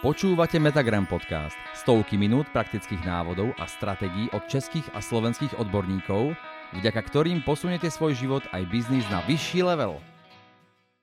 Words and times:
Počúvate 0.00 0.56
Metagram 0.56 1.04
podcast. 1.04 1.52
Stovky 1.76 2.16
minút 2.16 2.48
praktických 2.56 3.04
návodov 3.04 3.52
a 3.60 3.68
stratégií 3.68 4.32
od 4.32 4.40
českých 4.48 4.88
a 4.96 5.04
slovenských 5.04 5.60
odborníkov, 5.60 6.32
vďaka 6.72 7.04
ktorým 7.04 7.44
posuniete 7.44 7.92
svoj 7.92 8.16
život 8.16 8.40
aj 8.56 8.64
biznis 8.72 9.04
na 9.12 9.20
vyšší 9.28 9.60
level. 9.60 10.00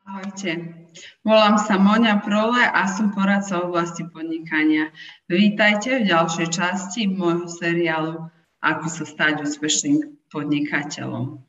Ahojte, 0.02 0.74
volám 1.22 1.62
sa 1.62 1.78
Moňa 1.78 2.26
Prole 2.26 2.58
a 2.66 2.90
som 2.90 3.14
poradca 3.14 3.62
v 3.62 3.70
oblasti 3.70 4.02
podnikania. 4.10 4.90
Vítajte 5.30 6.02
v 6.02 6.10
ďalšej 6.10 6.58
časti 6.58 7.06
môjho 7.06 7.46
seriálu 7.46 8.26
Ako 8.66 8.90
sa 8.90 9.06
stať 9.06 9.46
úspešným 9.46 10.26
podnikateľom. 10.34 11.46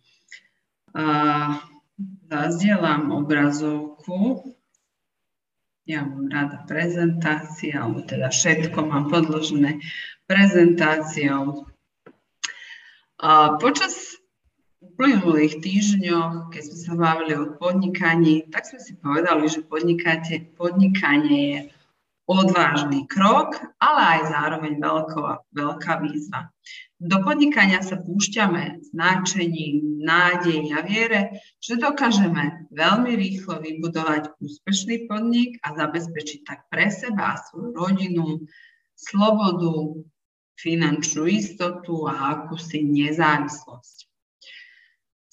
Zazdielam 2.28 3.08
obrazovku 3.08 4.52
ja 5.88 6.04
mám 6.04 6.28
rada 6.28 6.68
prezentácie, 6.68 7.72
alebo 7.72 8.04
teda 8.04 8.28
všetko 8.28 8.76
mám 8.92 9.08
podložené 9.08 9.80
prezentáciou. 10.28 11.64
A 13.18 13.56
počas 13.56 14.20
uplynulých 14.84 15.64
týždňoch, 15.64 16.52
keď 16.52 16.62
sme 16.62 16.78
sa 16.78 16.92
bavili 16.94 17.34
o 17.34 17.56
podnikaní, 17.56 18.46
tak 18.52 18.68
sme 18.68 18.78
si 18.84 18.92
povedali, 19.00 19.48
že 19.48 19.64
podnikanie 20.54 21.40
je 21.56 21.60
odvážny 22.28 23.08
krok, 23.08 23.56
ale 23.80 24.20
aj 24.20 24.20
zároveň 24.28 24.72
veľká, 24.76 25.48
veľká 25.56 25.92
výzva. 26.04 26.52
Do 27.00 27.24
podnikania 27.24 27.80
sa 27.80 27.96
púšťame 27.96 28.84
s 28.84 28.88
náčením, 28.92 30.04
nádej 30.04 30.76
a 30.76 30.84
viere, 30.84 31.40
že 31.56 31.80
dokážeme 31.80 32.68
veľmi 32.68 33.16
rýchlo 33.16 33.64
vybudovať 33.64 34.36
úspešný 34.44 35.08
podnik 35.08 35.56
a 35.64 35.72
zabezpečiť 35.72 36.40
tak 36.44 36.68
pre 36.68 36.92
seba 36.92 37.38
a 37.38 37.40
svoju 37.48 37.72
rodinu 37.72 38.44
slobodu, 38.98 40.04
finančnú 40.58 41.30
istotu 41.30 42.10
a 42.10 42.34
akúsi 42.34 42.82
nezávislosť. 42.82 43.96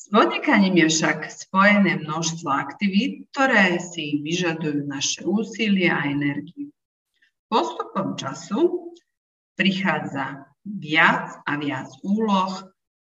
S 0.06 0.14
podnikaním 0.14 0.86
je 0.86 0.88
však 0.94 1.34
spojené 1.34 1.98
množstvo 1.98 2.46
aktivít, 2.46 3.26
ktoré 3.34 3.82
si 3.82 4.22
vyžadujú 4.22 4.86
naše 4.86 5.26
úsilie 5.26 5.90
a 5.90 6.06
energiu. 6.06 6.70
Postupom 7.56 8.20
času 8.20 8.92
prichádza 9.56 10.44
viac 10.68 11.40
a 11.48 11.56
viac 11.56 11.88
úloh, 12.04 12.52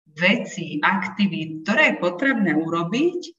vecí, 0.05 0.77
aktivít, 0.85 1.65
ktoré 1.65 1.97
je 1.97 1.97
potrebné 1.97 2.53
urobiť, 2.53 3.33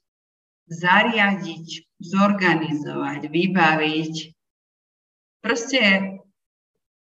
zariadiť, 0.66 1.94
zorganizovať, 2.02 3.22
vybaviť. 3.22 4.14
Proste 5.46 5.82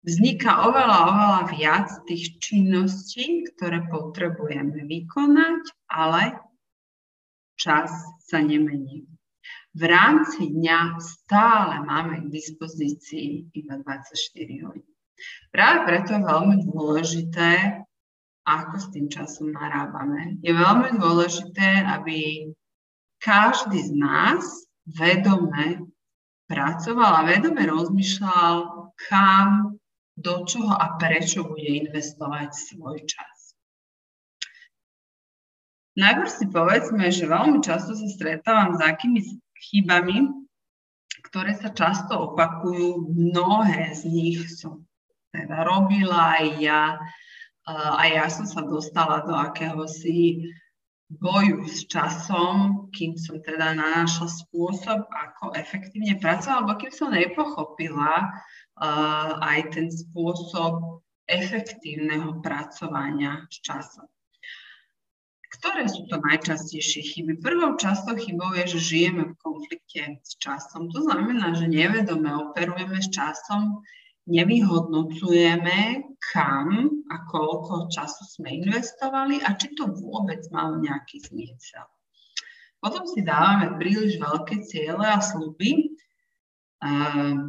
vzniká 0.03 0.67
oveľa, 0.67 0.99
oveľa 1.07 1.43
viac 1.55 1.87
tých 2.11 2.43
činností, 2.43 3.47
ktoré 3.55 3.87
potrebujeme 3.87 4.83
vykonať, 4.83 5.63
ale 5.95 6.35
čas 7.55 7.95
sa 8.19 8.43
nemení 8.43 9.07
v 9.77 9.83
rámci 9.85 10.57
dňa 10.57 10.97
stále 11.05 11.85
máme 11.85 12.25
k 12.25 12.33
dispozícii 12.33 13.53
iba 13.53 13.77
24 13.85 14.65
hodín. 14.65 14.89
Práve 15.53 15.79
preto 15.85 16.17
je 16.17 16.23
veľmi 16.25 16.57
dôležité, 16.65 17.85
ako 18.49 18.75
s 18.81 18.87
tým 18.97 19.07
časom 19.13 19.53
narábame. 19.53 20.41
Je 20.41 20.57
veľmi 20.57 20.97
dôležité, 20.97 21.85
aby 21.93 22.49
každý 23.21 23.85
z 23.85 23.93
nás 24.01 24.45
vedome 24.89 25.85
pracoval 26.49 27.13
a 27.21 27.29
vedome 27.29 27.69
rozmýšľal, 27.69 28.57
kam, 28.97 29.77
do 30.17 30.49
čoho 30.49 30.73
a 30.73 30.97
prečo 30.97 31.45
bude 31.45 31.69
investovať 31.69 32.49
svoj 32.57 33.05
čas. 33.05 33.37
Najprv 35.97 36.31
si 36.33 36.45
povedzme, 36.49 37.05
že 37.13 37.29
veľmi 37.29 37.61
často 37.61 37.93
sa 37.93 38.09
stretávam 38.09 38.77
s 38.77 38.81
akými 38.81 39.21
chybami, 39.63 40.27
ktoré 41.27 41.57
sa 41.57 41.73
často 41.73 42.33
opakujú. 42.33 43.13
Mnohé 43.13 43.93
z 43.97 44.03
nich 44.09 44.41
som 44.53 44.87
teda 45.33 45.67
robila 45.67 46.41
aj 46.41 46.47
ja. 46.61 46.83
A 47.67 48.03
ja 48.07 48.31
som 48.31 48.47
sa 48.47 48.63
dostala 48.63 49.27
do 49.27 49.35
akéhosi 49.35 50.47
boju 51.11 51.67
s 51.67 51.87
časom, 51.87 52.91
kým 52.91 53.15
som 53.15 53.39
teda 53.39 53.75
našla 53.75 54.27
spôsob, 54.27 55.07
ako 55.07 55.55
efektívne 55.55 56.19
pracovala, 56.19 56.67
alebo 56.67 56.79
kým 56.83 56.93
som 56.95 57.15
nepochopila 57.15 58.15
uh, 58.83 59.39
aj 59.39 59.71
ten 59.71 59.87
spôsob 59.87 61.03
efektívneho 61.31 62.43
pracovania 62.43 63.47
s 63.51 63.63
časom. 63.63 64.07
Ktoré 65.47 65.87
sú 65.87 66.11
to 66.11 66.19
najčastejšie 66.19 67.03
chyby? 67.15 67.39
Prvou 67.39 67.79
častou 67.79 68.19
chybou 68.19 68.55
je, 68.59 68.77
že 68.77 68.81
žijeme 68.83 69.31
v 69.31 69.39
konflikte 69.39 70.19
s 70.27 70.35
časom. 70.43 70.91
To 70.91 71.07
znamená, 71.07 71.55
že 71.55 71.71
nevedome 71.71 72.35
operujeme 72.51 72.99
s 72.99 73.09
časom, 73.15 73.87
nevyhodnocujeme, 74.27 76.03
kam 76.35 76.69
a 77.07 77.17
koľko 77.31 77.87
času 77.95 78.27
sme 78.27 78.59
investovali 78.59 79.39
a 79.39 79.55
či 79.55 79.71
to 79.79 79.87
vôbec 79.87 80.43
malo 80.51 80.83
nejaký 80.83 81.23
zmysel. 81.31 81.87
Potom 82.83 83.07
si 83.07 83.23
dávame 83.23 83.79
príliš 83.79 84.19
veľké 84.19 84.67
ciele 84.67 85.07
a 85.07 85.23
sluby, 85.23 85.95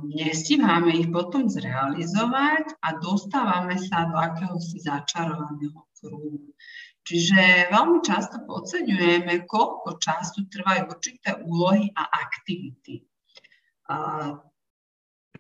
nestíhame 0.08 1.04
ich 1.04 1.10
potom 1.12 1.52
zrealizovať 1.52 2.80
a 2.80 2.96
dostávame 2.98 3.76
sa 3.76 4.08
do 4.08 4.16
akéhosi 4.16 4.80
začarovaného 4.80 5.84
kruhu. 6.00 6.54
Čiže 7.08 7.72
veľmi 7.72 8.04
často 8.04 8.44
podceňujeme, 8.44 9.48
koľko 9.48 9.96
času 9.96 10.44
trvajú 10.52 10.92
určité 10.92 11.40
úlohy 11.40 11.88
a 11.96 12.04
aktivity. 12.04 13.00
A 13.88 13.96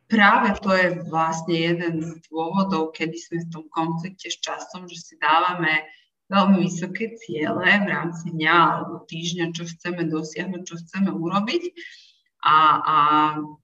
práve 0.08 0.56
to 0.64 0.72
je 0.72 1.04
vlastne 1.12 1.52
jeden 1.52 2.00
z 2.00 2.24
dôvodov, 2.32 2.96
kedy 2.96 3.20
sme 3.20 3.38
v 3.44 3.52
tom 3.52 3.66
konflikte 3.68 4.32
s 4.32 4.40
časom, 4.40 4.88
že 4.88 4.96
si 4.96 5.14
dávame 5.20 5.84
veľmi 6.32 6.64
vysoké 6.64 7.20
ciele 7.20 7.68
v 7.68 7.88
rámci 7.92 8.32
dňa 8.32 8.56
alebo 8.56 9.04
týždňa, 9.04 9.52
čo 9.52 9.68
chceme 9.68 10.08
dosiahnuť, 10.08 10.62
čo 10.64 10.76
chceme 10.80 11.12
urobiť 11.12 11.64
a, 12.48 12.58
a 12.80 12.98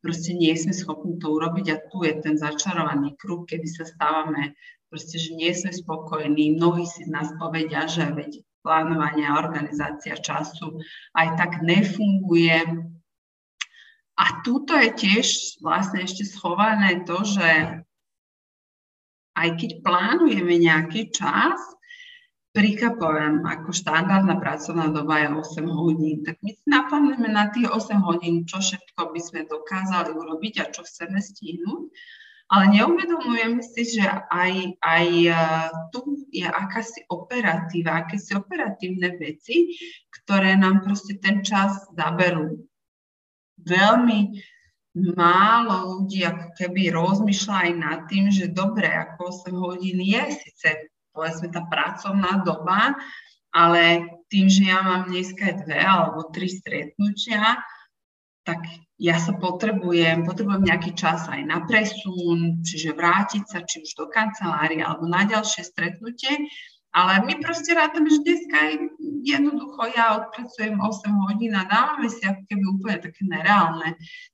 proste 0.04 0.36
nie 0.36 0.52
sme 0.60 0.76
schopní 0.76 1.24
to 1.24 1.32
urobiť 1.32 1.66
a 1.72 1.82
tu 1.88 2.04
je 2.04 2.20
ten 2.20 2.36
začarovaný 2.36 3.16
kruh, 3.16 3.48
kedy 3.48 3.68
sa 3.72 3.88
stávame 3.88 4.60
proste, 4.94 5.18
že 5.18 5.34
nie 5.34 5.50
sme 5.50 5.74
spokojní. 5.74 6.54
Mnohí 6.54 6.86
si 6.86 7.10
nás 7.10 7.34
povedia, 7.42 7.90
že 7.90 8.06
veď 8.14 8.46
plánovanie 8.62 9.26
a 9.26 9.42
organizácia 9.42 10.14
času 10.14 10.78
aj 11.18 11.34
tak 11.34 11.66
nefunguje. 11.66 12.62
A 14.14 14.26
tuto 14.46 14.78
je 14.78 14.94
tiež 14.94 15.58
vlastne 15.66 16.06
ešte 16.06 16.30
schované 16.30 17.02
to, 17.10 17.26
že 17.26 17.82
aj 19.34 19.50
keď 19.58 19.82
plánujeme 19.82 20.62
nejaký 20.62 21.10
čas, 21.10 21.58
prikapoviem, 22.54 23.42
ako 23.42 23.74
štandardná 23.74 24.38
pracovná 24.38 24.94
doba 24.94 25.26
je 25.26 25.58
8 25.58 25.66
hodín, 25.74 26.22
tak 26.22 26.38
my 26.46 26.54
si 26.54 26.66
naplánujeme 26.70 27.34
na 27.34 27.50
tých 27.50 27.66
8 27.66 27.98
hodín, 28.06 28.46
čo 28.46 28.62
všetko 28.62 29.10
by 29.10 29.20
sme 29.26 29.50
dokázali 29.50 30.14
urobiť 30.14 30.54
a 30.62 30.70
čo 30.70 30.86
chceme 30.86 31.18
stihnúť. 31.18 31.90
Ale 32.52 32.66
neuvedomujeme 32.76 33.64
si, 33.64 33.98
že 33.98 34.06
aj, 34.30 34.78
aj 34.84 35.08
e, 35.26 35.34
tu 35.96 36.28
je 36.30 36.46
akási 36.46 37.08
operatíva, 37.10 38.04
akési 38.04 38.36
operatívne 38.36 39.16
veci, 39.16 39.74
ktoré 40.12 40.54
nám 40.60 40.84
proste 40.86 41.18
ten 41.18 41.42
čas 41.42 41.88
zaberú. 41.96 42.62
Veľmi 43.64 44.38
málo 45.18 45.98
ľudí 45.98 46.22
ako 46.22 46.54
keby 46.54 46.94
rozmýšľa 46.94 47.56
aj 47.58 47.72
nad 47.74 48.00
tým, 48.06 48.30
že 48.30 48.54
dobre, 48.54 48.86
ako 48.86 49.50
8 49.50 49.58
hodín 49.58 49.98
je 50.04 50.22
síce 50.38 50.94
povedzme 51.14 51.54
tá 51.54 51.62
pracovná 51.70 52.42
doba, 52.42 52.98
ale 53.54 54.10
tým, 54.34 54.50
že 54.50 54.66
ja 54.66 54.82
mám 54.82 55.14
dneska 55.14 55.62
dve 55.62 55.78
alebo 55.78 56.34
tri 56.34 56.50
stretnutia, 56.50 57.62
tak 58.44 58.60
ja 59.04 59.20
sa 59.20 59.36
potrebujem, 59.36 60.24
potrebujem 60.24 60.64
nejaký 60.64 60.96
čas 60.96 61.28
aj 61.28 61.44
na 61.44 61.68
presun, 61.68 62.64
čiže 62.64 62.96
vrátiť 62.96 63.44
sa 63.44 63.60
či 63.68 63.84
už 63.84 64.00
do 64.00 64.08
kancelárie 64.08 64.80
alebo 64.80 65.04
na 65.04 65.28
ďalšie 65.28 65.68
stretnutie. 65.68 66.48
Ale 66.96 67.26
my 67.28 67.44
proste 67.44 67.76
rátame, 67.76 68.08
že 68.08 68.24
dneska 68.24 68.58
jednoducho 69.28 69.92
ja 69.92 70.24
odpracujem 70.24 70.80
8 70.80 71.26
hodín 71.28 71.52
a 71.52 71.68
dávame 71.68 72.08
si 72.08 72.24
ako 72.24 72.48
keby 72.48 72.64
úplne 72.64 72.98
také 73.04 73.22
nereálne 73.28 73.90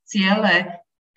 ciele, 0.06 0.56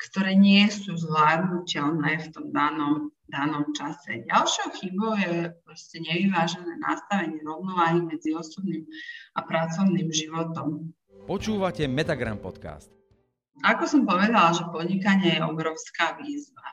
ktoré 0.01 0.33
nie 0.33 0.65
sú 0.73 0.97
zvládnutelné 0.97 2.25
v 2.25 2.27
tom 2.33 2.47
danom, 2.57 3.13
danom 3.29 3.69
čase. 3.77 4.25
Ďalšou 4.33 4.81
chybou 4.81 5.13
je 5.19 5.53
proste 5.67 6.01
nevyvážené 6.01 6.79
nastavenie 6.81 7.43
rovnováhy 7.45 8.01
medzi 8.01 8.33
osobným 8.33 8.89
a 9.37 9.45
pracovným 9.45 10.09
životom. 10.09 10.95
Počúvate 11.27 11.85
Metagram 11.91 12.41
podcast. 12.41 13.02
Ako 13.61 13.85
som 13.85 14.09
povedala, 14.09 14.57
že 14.57 14.65
podnikanie 14.73 15.37
je 15.37 15.45
obrovská 15.45 16.17
výzva. 16.17 16.65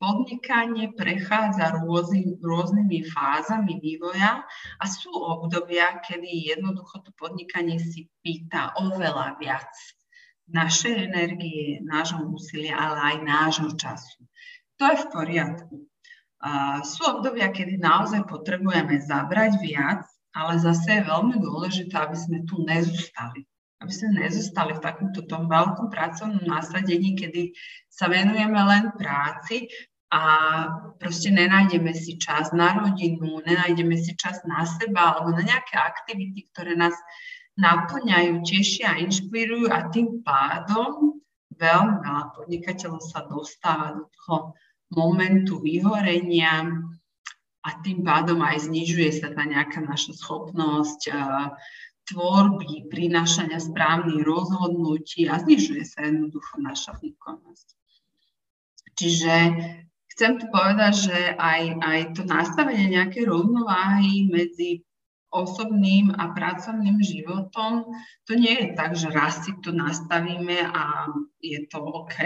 Podnikanie 0.00 0.90
prechádza 0.96 1.78
rôzny, 1.78 2.40
rôznymi 2.42 3.06
fázami 3.12 3.78
vývoja 3.78 4.42
a 4.80 4.84
sú 4.88 5.14
obdobia, 5.14 6.02
kedy 6.02 6.56
jednoducho 6.56 7.04
to 7.06 7.14
podnikanie 7.14 7.78
si 7.78 8.10
pýta 8.24 8.74
oveľa 8.80 9.38
viac 9.38 9.70
našej 10.50 11.06
energie, 11.06 11.78
nášho 11.86 12.26
úsilia, 12.26 12.74
ale 12.74 12.98
aj 12.98 13.16
nášho 13.22 13.70
času. 13.78 14.26
To 14.82 14.90
je 14.90 14.96
v 15.06 15.06
poriadku. 15.14 15.74
A 16.42 16.82
sú 16.82 17.06
obdobia, 17.06 17.54
kedy 17.54 17.78
naozaj 17.78 18.26
potrebujeme 18.26 18.98
zabrať 18.98 19.62
viac, 19.62 20.02
ale 20.34 20.58
zase 20.58 20.98
je 20.98 21.06
veľmi 21.06 21.38
dôležité, 21.38 21.94
aby 21.94 22.18
sme 22.18 22.38
tu 22.42 22.58
nezostali 22.66 23.46
aby 23.82 23.92
sme 23.92 24.22
nezostali 24.22 24.78
v 24.78 24.84
takomto 24.84 25.26
tom 25.26 25.50
veľkom 25.50 25.90
pracovnom 25.90 26.46
nasadení, 26.46 27.18
kedy 27.18 27.50
sa 27.90 28.06
venujeme 28.06 28.56
len 28.56 28.94
práci 28.94 29.66
a 30.14 30.22
proste 31.02 31.34
nenájdeme 31.34 31.90
si 31.90 32.14
čas 32.20 32.54
na 32.54 32.78
rodinu, 32.78 33.42
nenájdeme 33.42 33.98
si 33.98 34.14
čas 34.14 34.38
na 34.46 34.62
seba 34.62 35.18
alebo 35.18 35.34
na 35.34 35.42
nejaké 35.42 35.74
aktivity, 35.74 36.46
ktoré 36.54 36.78
nás 36.78 36.94
naplňajú, 37.58 38.46
tešia 38.46 38.96
a 38.96 39.00
inšpirujú 39.02 39.68
a 39.68 39.90
tým 39.90 40.22
pádom 40.22 41.20
veľmi 41.58 41.96
veľa 42.00 42.24
podnikateľov 42.38 43.02
sa 43.02 43.24
dostáva 43.28 43.98
do 43.98 44.04
toho 44.08 44.36
momentu 44.92 45.60
vyhorenia 45.60 46.70
a 47.62 47.70
tým 47.80 48.02
pádom 48.04 48.40
aj 48.42 48.68
znižuje 48.68 49.10
sa 49.16 49.32
tá 49.32 49.44
nejaká 49.46 49.80
naša 49.84 50.16
schopnosť 50.16 51.08
tvorby, 52.12 52.92
prinášania 52.92 53.56
správnych 53.56 54.20
rozhodnutí 54.20 55.26
a 55.26 55.40
znižuje 55.40 55.82
sa 55.88 56.04
jednoducho 56.04 56.60
naša 56.60 56.92
výkonnosť. 57.00 57.68
Čiže 58.92 59.34
chcem 60.12 60.36
tu 60.36 60.46
povedať, 60.52 60.92
že 61.08 61.18
aj, 61.40 61.62
aj 61.80 61.98
to 62.12 62.22
nastavenie 62.28 62.92
nejakej 62.92 63.24
rovnováhy 63.24 64.28
medzi 64.28 64.84
osobným 65.32 66.12
a 66.12 66.36
pracovným 66.36 67.00
životom, 67.00 67.88
to 68.28 68.36
nie 68.36 68.52
je 68.52 68.68
tak, 68.76 68.92
že 68.92 69.08
raz 69.08 69.40
si 69.48 69.56
to 69.64 69.72
nastavíme 69.72 70.60
a 70.60 71.08
je 71.40 71.64
to 71.72 71.80
OK 71.80 72.20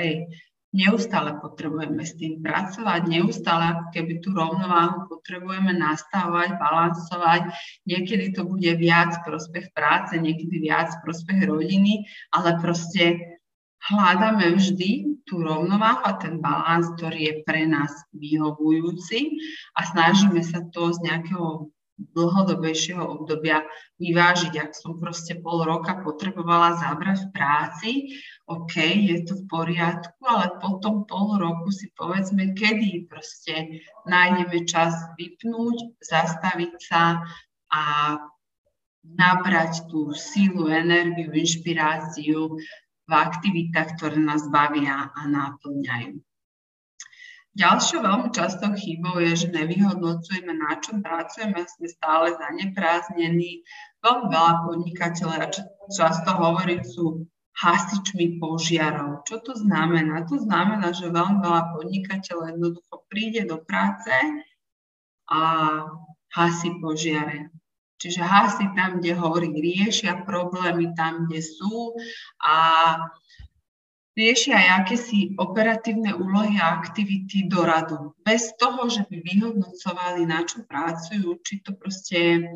neustále 0.77 1.41
potrebujeme 1.41 2.05
s 2.05 2.13
tým 2.21 2.45
pracovať, 2.45 3.09
neustále 3.09 3.65
ako 3.73 3.85
keby 3.97 4.13
tú 4.21 4.37
rovnováhu 4.37 5.09
potrebujeme 5.09 5.73
nastavovať, 5.73 6.61
balansovať. 6.61 7.43
Niekedy 7.89 8.37
to 8.37 8.45
bude 8.45 8.69
viac 8.77 9.25
prospech 9.25 9.73
práce, 9.73 10.13
niekedy 10.21 10.61
viac 10.61 10.93
prospech 11.01 11.49
rodiny, 11.49 12.05
ale 12.37 12.61
proste 12.61 13.17
hľadáme 13.89 14.53
vždy 14.53 15.23
tú 15.25 15.41
rovnováhu 15.41 16.05
a 16.05 16.13
ten 16.21 16.39
balans, 16.45 16.93
ktorý 17.01 17.21
je 17.25 17.35
pre 17.49 17.65
nás 17.65 17.91
vyhovujúci 18.13 19.41
a 19.75 19.81
snažíme 19.89 20.45
sa 20.45 20.61
to 20.71 20.93
z 20.93 20.99
nejakého 21.03 21.73
dlhodobejšieho 21.97 23.01
obdobia 23.01 23.65
vyvážiť. 23.97 24.53
Ak 24.61 24.73
som 24.77 25.01
proste 25.01 25.41
pol 25.41 25.65
roka 25.65 25.97
potrebovala 26.05 26.77
zabrať 26.77 27.19
v 27.25 27.33
práci, 27.33 27.91
OK, 28.47 28.77
je 28.81 29.25
to 29.25 29.35
v 29.41 29.45
poriadku, 29.49 30.21
ale 30.29 30.61
potom 30.61 31.09
pol 31.09 31.41
roku 31.41 31.73
si 31.73 31.89
povedzme, 31.97 32.53
kedy 32.53 33.09
proste 33.09 33.81
nájdeme 34.05 34.69
čas 34.69 34.93
vypnúť, 35.17 36.01
zastaviť 36.05 36.73
sa 36.85 37.25
a 37.73 37.83
nabrať 39.07 39.87
tú 39.89 40.11
sílu, 40.13 40.67
energiu, 40.69 41.31
inšpiráciu 41.31 42.59
v 43.07 43.13
aktivitách, 43.13 43.95
ktoré 43.97 44.19
nás 44.19 44.51
bavia 44.51 45.15
a 45.15 45.21
náplňajú. 45.31 46.19
Ďalšou 47.57 48.05
veľmi 48.05 48.29
častou 48.37 48.77
chybou 48.77 49.17
je, 49.25 49.33
že 49.33 49.49
nevyhodnocujeme, 49.49 50.53
na 50.53 50.77
čom 50.85 51.01
pracujeme, 51.01 51.65
sme 51.65 51.89
stále 51.89 52.37
zanepráznení. 52.37 53.65
Veľmi 54.05 54.27
veľa 54.29 54.53
podnikateľov, 54.69 55.57
často 55.89 56.31
hovorí, 56.37 56.85
sú 56.85 57.25
hasičmi 57.57 58.37
požiarov. 58.37 59.25
Čo 59.25 59.41
to 59.41 59.53
znamená? 59.57 60.29
To 60.29 60.37
znamená, 60.37 60.93
že 60.93 61.09
veľmi 61.09 61.41
veľa 61.41 61.63
podnikateľov 61.73 62.45
jednoducho 62.53 62.95
príde 63.09 63.49
do 63.49 63.57
práce 63.65 64.13
a 65.33 65.41
hasí 66.37 66.69
požiare. 66.85 67.49
Čiže 67.97 68.21
hasí 68.21 68.69
tam, 68.77 69.01
kde 69.01 69.17
hovorí, 69.17 69.49
riešia 69.57 70.29
problémy 70.29 70.93
tam, 70.93 71.25
kde 71.25 71.41
sú 71.41 71.97
a 72.45 72.57
riešia 74.17 74.57
aj 74.57 74.69
akési 74.83 75.37
operatívne 75.37 76.17
úlohy 76.17 76.57
a 76.57 76.81
aktivity 76.81 77.47
do 77.47 77.63
radu. 77.63 78.17
Bez 78.25 78.57
toho, 78.57 78.89
že 78.89 79.05
by 79.05 79.21
vyhodnocovali, 79.21 80.25
na 80.25 80.41
čo 80.49 80.65
pracujú, 80.65 81.37
či 81.45 81.61
to 81.61 81.77
proste 81.77 82.49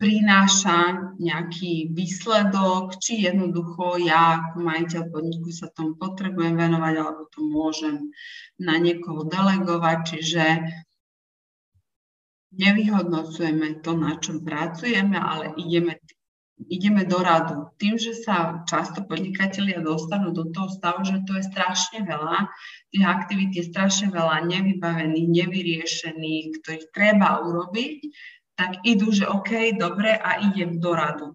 prináša 0.00 1.12
nejaký 1.20 1.92
výsledok, 1.92 2.98
či 2.98 3.28
jednoducho 3.28 4.00
ja 4.00 4.40
ako 4.40 4.64
majiteľ 4.64 5.02
podniku 5.12 5.52
sa 5.52 5.68
tomu 5.70 5.94
potrebujem 5.94 6.56
venovať, 6.56 6.94
alebo 6.98 7.22
to 7.30 7.44
môžem 7.44 8.10
na 8.58 8.80
niekoho 8.80 9.28
delegovať. 9.28 9.98
Čiže 10.16 10.44
nevyhodnocujeme 12.56 13.84
to, 13.84 13.92
na 13.94 14.18
čom 14.18 14.42
pracujeme, 14.42 15.20
ale 15.20 15.54
ideme 15.54 16.00
ideme 16.68 17.08
do 17.08 17.22
radu. 17.22 17.72
Tým, 17.80 17.96
že 17.96 18.12
sa 18.12 18.66
často 18.68 19.06
podnikatelia 19.06 19.80
dostanú 19.80 20.34
do 20.34 20.50
toho 20.52 20.68
stavu, 20.68 21.06
že 21.06 21.24
to 21.24 21.38
je 21.40 21.48
strašne 21.48 22.04
veľa, 22.04 22.50
tých 22.92 23.04
aktivít 23.06 23.52
je 23.56 23.64
strašne 23.70 24.12
veľa 24.12 24.44
nevybavených, 24.44 25.28
nevyriešených, 25.30 26.44
ktorých 26.60 26.86
treba 26.92 27.40
urobiť, 27.46 27.98
tak 28.58 28.84
idú, 28.84 29.08
že 29.08 29.24
OK, 29.24 29.80
dobre 29.80 30.12
a 30.12 30.44
idem 30.44 30.76
do 30.76 30.92
radu. 30.92 31.28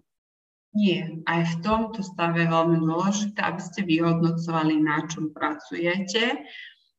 Nie. 0.76 1.24
Aj 1.24 1.40
v 1.40 1.54
tomto 1.64 2.04
stave 2.04 2.44
je 2.44 2.52
veľmi 2.52 2.84
dôležité, 2.84 3.40
aby 3.40 3.60
ste 3.64 3.80
vyhodnocovali, 3.82 4.76
na 4.78 5.08
čom 5.08 5.32
pracujete 5.32 6.44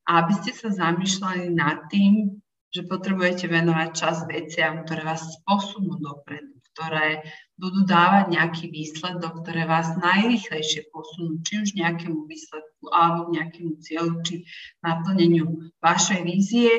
a 0.09 0.25
aby 0.25 0.33
ste 0.41 0.51
sa 0.57 0.73
zamýšľali 0.73 1.53
nad 1.53 1.85
tým, 1.93 2.41
že 2.73 2.89
potrebujete 2.89 3.45
venovať 3.45 3.89
čas 3.93 4.25
veciam, 4.25 4.81
ktoré 4.81 5.05
vás 5.05 5.23
posunú 5.45 5.95
dopredu, 6.01 6.56
ktoré 6.77 7.25
budú 7.57 7.89
dávať 7.89 8.37
nejaký 8.37 8.69
výsledok, 8.69 9.41
ktoré 9.41 9.65
vás 9.65 9.97
najrychlejšie 9.97 10.93
posunú, 10.93 11.41
či 11.41 11.65
už 11.65 11.73
nejakému 11.73 12.29
výsledku 12.29 12.85
alebo 12.93 13.33
nejakému 13.33 13.81
cieľu, 13.81 14.21
či 14.21 14.45
naplneniu 14.85 15.73
vašej 15.81 16.21
vízie 16.21 16.69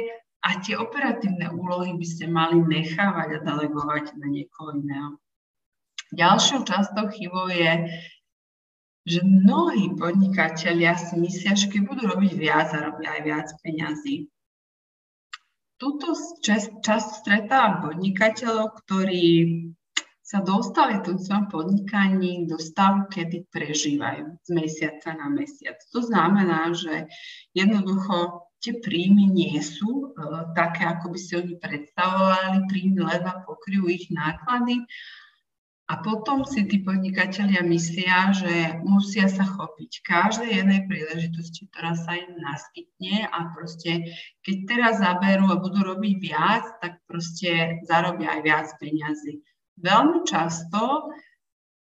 a 0.47 0.63
tie 0.63 0.79
operatívne 0.79 1.51
úlohy 1.51 1.99
by 1.99 2.07
ste 2.07 2.31
mali 2.31 2.63
nechávať 2.63 3.43
a 3.43 3.43
delegovať 3.43 4.15
na 4.23 4.31
niekoho 4.31 4.79
iného. 4.79 5.19
Ďalšou 6.15 6.63
častou 6.63 7.11
chybou 7.11 7.51
je, 7.51 7.91
že 9.03 9.21
mnohí 9.27 9.99
podnikatelia 9.99 10.95
si 10.95 11.19
myslia, 11.19 11.59
že 11.59 11.75
keď 11.75 11.83
budú 11.91 12.03
robiť 12.07 12.33
viac 12.39 12.71
a 12.71 12.87
robia 12.87 13.19
aj 13.19 13.23
viac 13.27 13.49
peňazí. 13.67 14.31
Tuto 15.79 16.15
často 16.43 17.19
stretávam 17.23 17.83
podnikateľov, 17.83 18.79
ktorí 18.83 19.27
sa 20.29 20.45
dostali 20.45 21.01
tom 21.01 21.17
svojom 21.17 21.49
podnikaní 21.49 22.45
do 22.45 22.61
stavu, 22.61 23.09
kedy 23.09 23.49
prežívajú 23.49 24.37
z 24.45 24.49
mesiaca 24.53 25.17
na 25.17 25.33
mesiac. 25.33 25.81
To 25.97 26.05
znamená, 26.05 26.77
že 26.77 27.09
jednoducho 27.57 28.45
tie 28.61 28.77
príjmy 28.77 29.25
nie 29.33 29.57
sú 29.65 30.13
uh, 30.13 30.53
také, 30.53 30.85
ako 30.85 31.17
by 31.17 31.19
si 31.19 31.33
oni 31.33 31.57
predstavovali, 31.57 32.69
príjmy 32.69 33.01
ledva 33.09 33.41
pokryjú 33.49 33.89
ich 33.89 34.13
náklady. 34.13 34.85
A 35.89 36.05
potom 36.05 36.45
si 36.45 36.69
tí 36.69 36.85
podnikatelia 36.85 37.65
myslia, 37.65 38.29
že 38.37 38.85
musia 38.85 39.33
sa 39.33 39.49
chopiť 39.49 40.05
každej 40.05 40.61
jednej 40.61 40.85
príležitosti, 40.85 41.73
ktorá 41.73 41.97
sa 41.97 42.13
im 42.13 42.37
naskytne. 42.45 43.25
A 43.33 43.49
proste 43.57 44.13
keď 44.45 44.57
teraz 44.69 45.01
zaberú 45.01 45.49
a 45.49 45.57
budú 45.57 45.81
robiť 45.81 46.15
viac, 46.21 46.69
tak 46.85 47.01
proste 47.09 47.81
zarobia 47.89 48.37
aj 48.37 48.41
viac 48.45 48.69
peňazí 48.77 49.41
veľmi 49.79 50.27
často 50.27 51.13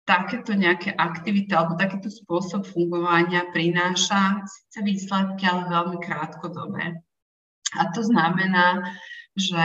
takéto 0.08 0.56
nejaké 0.56 0.96
aktivity 0.96 1.52
alebo 1.52 1.76
takýto 1.76 2.08
spôsob 2.08 2.64
fungovania 2.64 3.52
prináša 3.52 4.40
síce 4.48 4.80
výsledky, 4.80 5.44
ale 5.44 5.68
veľmi 5.68 5.98
krátkodobé. 6.00 6.96
A 7.76 7.82
to 7.92 8.00
znamená, 8.00 8.96
že 9.36 9.64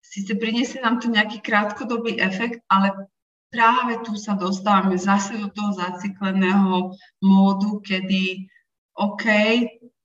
síce 0.00 0.32
priniesie 0.40 0.80
nám 0.80 1.04
to 1.04 1.12
nejaký 1.12 1.44
krátkodobý 1.44 2.16
efekt, 2.16 2.64
ale 2.72 3.12
práve 3.52 4.00
tu 4.00 4.16
sa 4.16 4.32
dostávame 4.32 4.96
zase 4.96 5.36
do 5.36 5.52
toho 5.52 5.76
zacikleného 5.76 6.96
módu, 7.20 7.84
kedy 7.84 8.48
OK, 8.96 9.24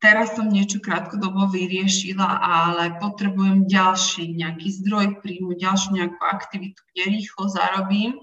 teraz 0.03 0.35
som 0.35 0.51
niečo 0.51 0.83
krátkodobo 0.83 1.47
vyriešila, 1.47 2.43
ale 2.43 2.99
potrebujem 2.99 3.63
ďalší 3.71 4.35
nejaký 4.35 4.83
zdroj 4.83 5.23
príjmu, 5.23 5.55
ďalšiu 5.55 5.95
nejakú 5.95 6.19
aktivitu, 6.19 6.83
kde 6.91 7.03
rýchlo 7.15 7.47
zarobím 7.47 8.19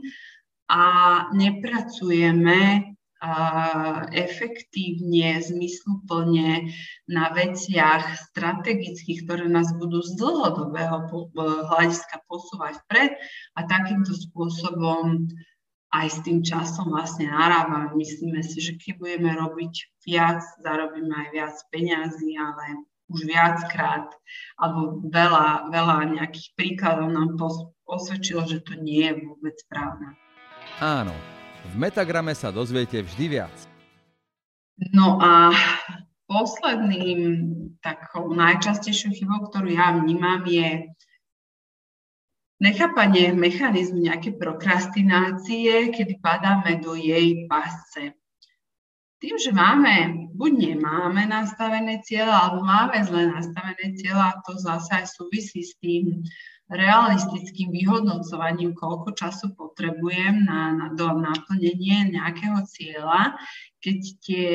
a 0.69 0.83
nepracujeme 1.33 2.93
efektívne, 4.17 5.45
zmysluplne 5.45 6.73
na 7.05 7.29
veciach 7.37 8.33
strategických, 8.33 9.29
ktoré 9.29 9.45
nás 9.45 9.77
budú 9.77 10.01
z 10.01 10.17
dlhodobého 10.17 11.05
hľadiska 11.69 12.25
posúvať 12.25 12.81
vpred 12.89 13.13
a 13.57 13.61
takýmto 13.69 14.17
spôsobom 14.17 15.29
aj 15.91 16.07
s 16.07 16.19
tým 16.23 16.47
časom 16.47 16.95
vlastne 16.95 17.27
narábame. 17.27 17.99
Myslíme 17.99 18.41
si, 18.47 18.63
že 18.63 18.79
keď 18.79 19.03
budeme 19.03 19.31
robiť 19.35 19.75
viac, 20.07 20.41
zarobíme 20.63 21.11
aj 21.11 21.29
viac 21.35 21.55
peňazí, 21.75 22.39
ale 22.39 22.87
už 23.11 23.27
viackrát, 23.27 24.07
alebo 24.55 25.03
veľa, 25.11 25.75
veľa 25.75 26.15
nejakých 26.15 26.55
príkladov 26.55 27.11
nám 27.11 27.35
posvedčilo, 27.83 28.47
že 28.47 28.63
to 28.63 28.79
nie 28.79 29.11
je 29.11 29.19
vôbec 29.27 29.59
pravda. 29.67 30.15
Áno, 30.79 31.15
v 31.67 31.75
Metagrame 31.75 32.39
sa 32.39 32.55
dozviete 32.55 33.03
vždy 33.03 33.27
viac. 33.27 33.57
No 34.95 35.19
a 35.19 35.51
posledným 36.31 37.51
takou 37.83 38.31
najčastejšou 38.31 39.11
chybou, 39.11 39.51
ktorú 39.51 39.75
ja 39.75 39.91
vnímam, 39.99 40.47
je 40.47 40.87
nechápanie 42.61 43.33
mechanizmu 43.33 44.05
nejaké 44.05 44.37
prokrastinácie, 44.37 45.91
kedy 45.91 46.21
padáme 46.21 46.79
do 46.85 46.93
jej 46.93 47.49
pasce. 47.49 48.15
Tým, 49.21 49.37
že 49.37 49.53
máme, 49.53 50.29
buď 50.33 50.53
nemáme 50.77 51.29
nastavené 51.29 52.01
cieľa, 52.01 52.49
alebo 52.49 52.65
máme 52.65 53.05
zle 53.05 53.29
nastavené 53.29 53.97
cieľa, 53.97 54.41
to 54.49 54.57
zase 54.57 55.05
aj 55.05 55.07
súvisí 55.13 55.61
s 55.61 55.77
tým, 55.77 56.25
realistickým 56.71 57.75
vyhodnocovaním, 57.75 58.79
koľko 58.79 59.13
času 59.13 59.53
potrebujem 59.59 60.47
na, 60.47 60.71
na 60.73 60.87
do 60.95 61.19
naplnenie 61.19 62.15
nejakého 62.15 62.63
cieľa, 62.65 63.35
keď 63.83 63.99
tie 64.23 64.49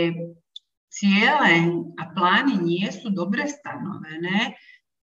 ciele 0.88 1.54
a 2.00 2.04
plány 2.16 2.56
nie 2.56 2.88
sú 2.88 3.12
dobre 3.12 3.52
stanovené, 3.52 4.56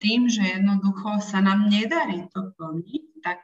tým, 0.03 0.27
že 0.27 0.43
jednoducho 0.43 1.23
sa 1.23 1.39
nám 1.39 1.71
nedarí 1.71 2.27
to 2.35 2.51
plniť, 2.59 3.05
tak 3.23 3.39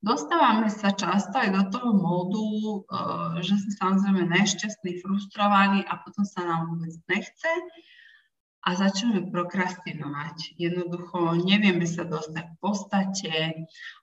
dostávame 0.00 0.72
sa 0.72 0.96
často 0.96 1.36
aj 1.36 1.52
do 1.52 1.62
toho 1.68 1.90
módu, 1.92 2.48
eh, 2.88 3.44
že 3.44 3.60
sme 3.60 3.72
samozrejme 3.76 4.22
nešťastní, 4.32 5.04
frustrovaní 5.04 5.84
a 5.84 6.00
potom 6.00 6.24
sa 6.24 6.40
nám 6.48 6.72
vôbec 6.72 6.96
nechce 7.12 7.52
a 8.60 8.76
začneme 8.76 9.32
prokrastinovať. 9.32 10.60
Jednoducho 10.60 11.40
nevieme 11.40 11.88
sa 11.88 12.04
dostať 12.04 12.44
v 12.44 12.56
podstate, 12.60 13.32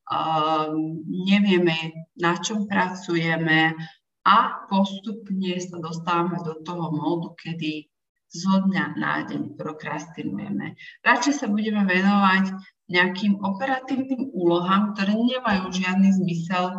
um, 0.09 1.05
nevieme, 1.05 2.09
na 2.17 2.33
čom 2.41 2.65
pracujeme 2.65 3.77
a 4.25 4.37
postupne 4.65 5.61
sa 5.61 5.77
dostávame 5.77 6.41
do 6.41 6.57
toho 6.65 6.89
módu, 6.89 7.37
kedy 7.37 7.85
zo 8.27 8.55
dňa 8.67 8.85
na 8.99 9.23
deň 9.23 9.55
prokrastinujeme. 9.55 10.75
Radšej 11.03 11.33
sa 11.43 11.47
budeme 11.47 11.87
venovať 11.87 12.51
nejakým 12.87 13.39
operatívnym 13.43 14.31
úlohám, 14.31 14.95
ktoré 14.95 15.15
nemajú 15.15 15.71
žiadny 15.71 16.11
zmysel 16.15 16.75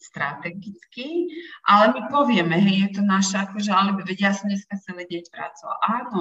strategicky, 0.00 1.28
ale 1.68 1.92
my 1.92 2.00
povieme, 2.08 2.56
hej, 2.56 2.88
je 2.88 2.90
to 2.98 3.02
naša 3.04 3.46
akože, 3.48 3.68
ale 3.68 4.00
vedia, 4.00 4.32
ja 4.32 4.36
som 4.36 4.48
dneska 4.48 4.80
celý 4.80 5.04
deň 5.04 5.22
pracoval. 5.28 5.76
Áno, 5.84 6.20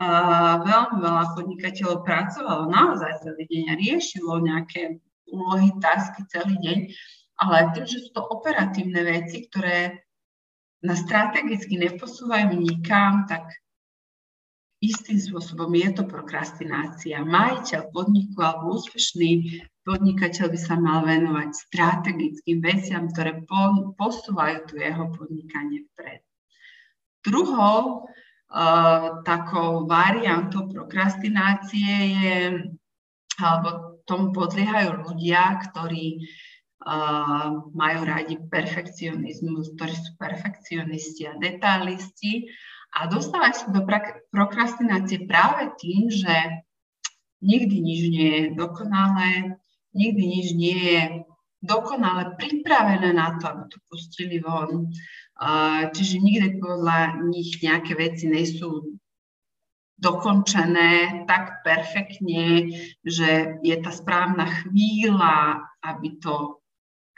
uh, 0.00 0.54
veľmi 0.64 0.96
veľa 1.04 1.24
podnikateľov 1.36 2.08
pracovalo 2.08 2.72
naozaj 2.72 3.20
celý 3.20 3.44
deň 3.52 3.62
a 3.68 3.74
riešilo 3.76 4.40
nejaké 4.40 4.96
úlohy, 5.28 5.68
tasky 5.84 6.24
celý 6.32 6.56
deň, 6.64 6.78
ale 7.38 7.56
tým, 7.76 7.84
že 7.84 8.08
sú 8.08 8.10
to 8.16 8.24
operatívne 8.24 9.04
veci, 9.04 9.44
ktoré 9.46 10.07
na 10.82 10.94
strategicky 10.94 11.74
neposúvajú 11.74 12.54
nikam, 12.54 13.26
tak 13.26 13.50
istým 14.78 15.18
spôsobom 15.18 15.74
je 15.74 15.90
to 15.90 16.06
prokrastinácia. 16.06 17.18
Majiteľ 17.26 17.90
podniku 17.90 18.38
alebo 18.38 18.78
úspešný 18.78 19.62
podnikateľ 19.82 20.46
by 20.54 20.58
sa 20.60 20.74
mal 20.78 21.02
venovať 21.02 21.50
strategickým 21.50 22.62
veciam, 22.62 23.10
ktoré 23.10 23.42
po, 23.42 23.94
posúvajú 23.98 24.70
tu 24.70 24.74
jeho 24.78 25.10
podnikanie 25.18 25.82
vpred. 25.90 26.22
Druhou 27.26 28.06
uh, 28.06 29.24
takou 29.26 29.90
variantou 29.90 30.70
prokrastinácie 30.70 31.92
je, 32.14 32.38
alebo 33.42 33.98
tomu 34.06 34.30
podliehajú 34.30 35.10
ľudia, 35.10 35.58
ktorí 35.68 36.22
majú 37.74 38.00
radi 38.06 38.38
perfekcionizmus, 38.48 39.74
ktorí 39.74 39.94
sú 39.98 40.10
perfekcionisti 40.14 41.26
a 41.26 41.34
detailisti 41.36 42.46
a 42.94 43.10
dostávajú 43.10 43.54
sa 43.54 43.68
do 43.74 43.82
prokrastinácie 44.30 45.26
práve 45.26 45.74
tým, 45.82 46.08
že 46.08 46.34
nikdy 47.42 47.76
nič 47.82 48.00
nie 48.08 48.30
je 48.30 48.44
dokonalé, 48.54 49.58
nikdy 49.92 50.22
nič 50.22 50.46
nie 50.54 50.78
je 50.78 51.02
dokonale 51.58 52.38
pripravené 52.38 53.10
na 53.10 53.34
to, 53.42 53.50
aby 53.50 53.62
to 53.68 53.78
pustili 53.90 54.38
von. 54.38 54.94
Čiže 55.94 56.16
nikdy 56.22 56.62
podľa 56.62 57.26
nich 57.26 57.58
nejaké 57.58 57.98
veci 57.98 58.30
nie 58.30 58.46
sú 58.46 58.98
dokončené 59.98 61.26
tak 61.26 61.66
perfektne, 61.66 62.70
že 63.02 63.58
je 63.66 63.76
tá 63.82 63.90
správna 63.90 64.46
chvíľa, 64.46 65.66
aby 65.82 66.22
to 66.22 66.57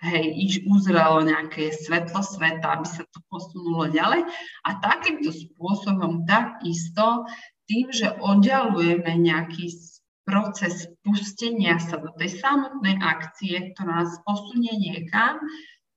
hej, 0.01 0.27
iš 0.33 0.55
uzrelo 0.65 1.21
nejaké 1.21 1.73
svetlo 1.77 2.25
sveta, 2.25 2.81
aby 2.81 2.87
sa 2.89 3.05
to 3.09 3.21
posunulo 3.29 3.93
ďalej. 3.93 4.25
A 4.65 4.71
takýmto 4.81 5.29
spôsobom 5.29 6.25
takisto 6.25 7.29
tým, 7.69 7.93
že 7.93 8.17
oddialujeme 8.19 9.21
nejaký 9.21 9.71
proces 10.25 10.89
pustenia 11.03 11.77
sa 11.83 11.99
do 11.99 12.13
tej 12.17 12.39
samotnej 12.39 12.97
akcie, 13.03 13.75
ktorá 13.75 14.05
nás 14.05 14.21
posunie 14.25 14.73
niekam, 14.79 15.43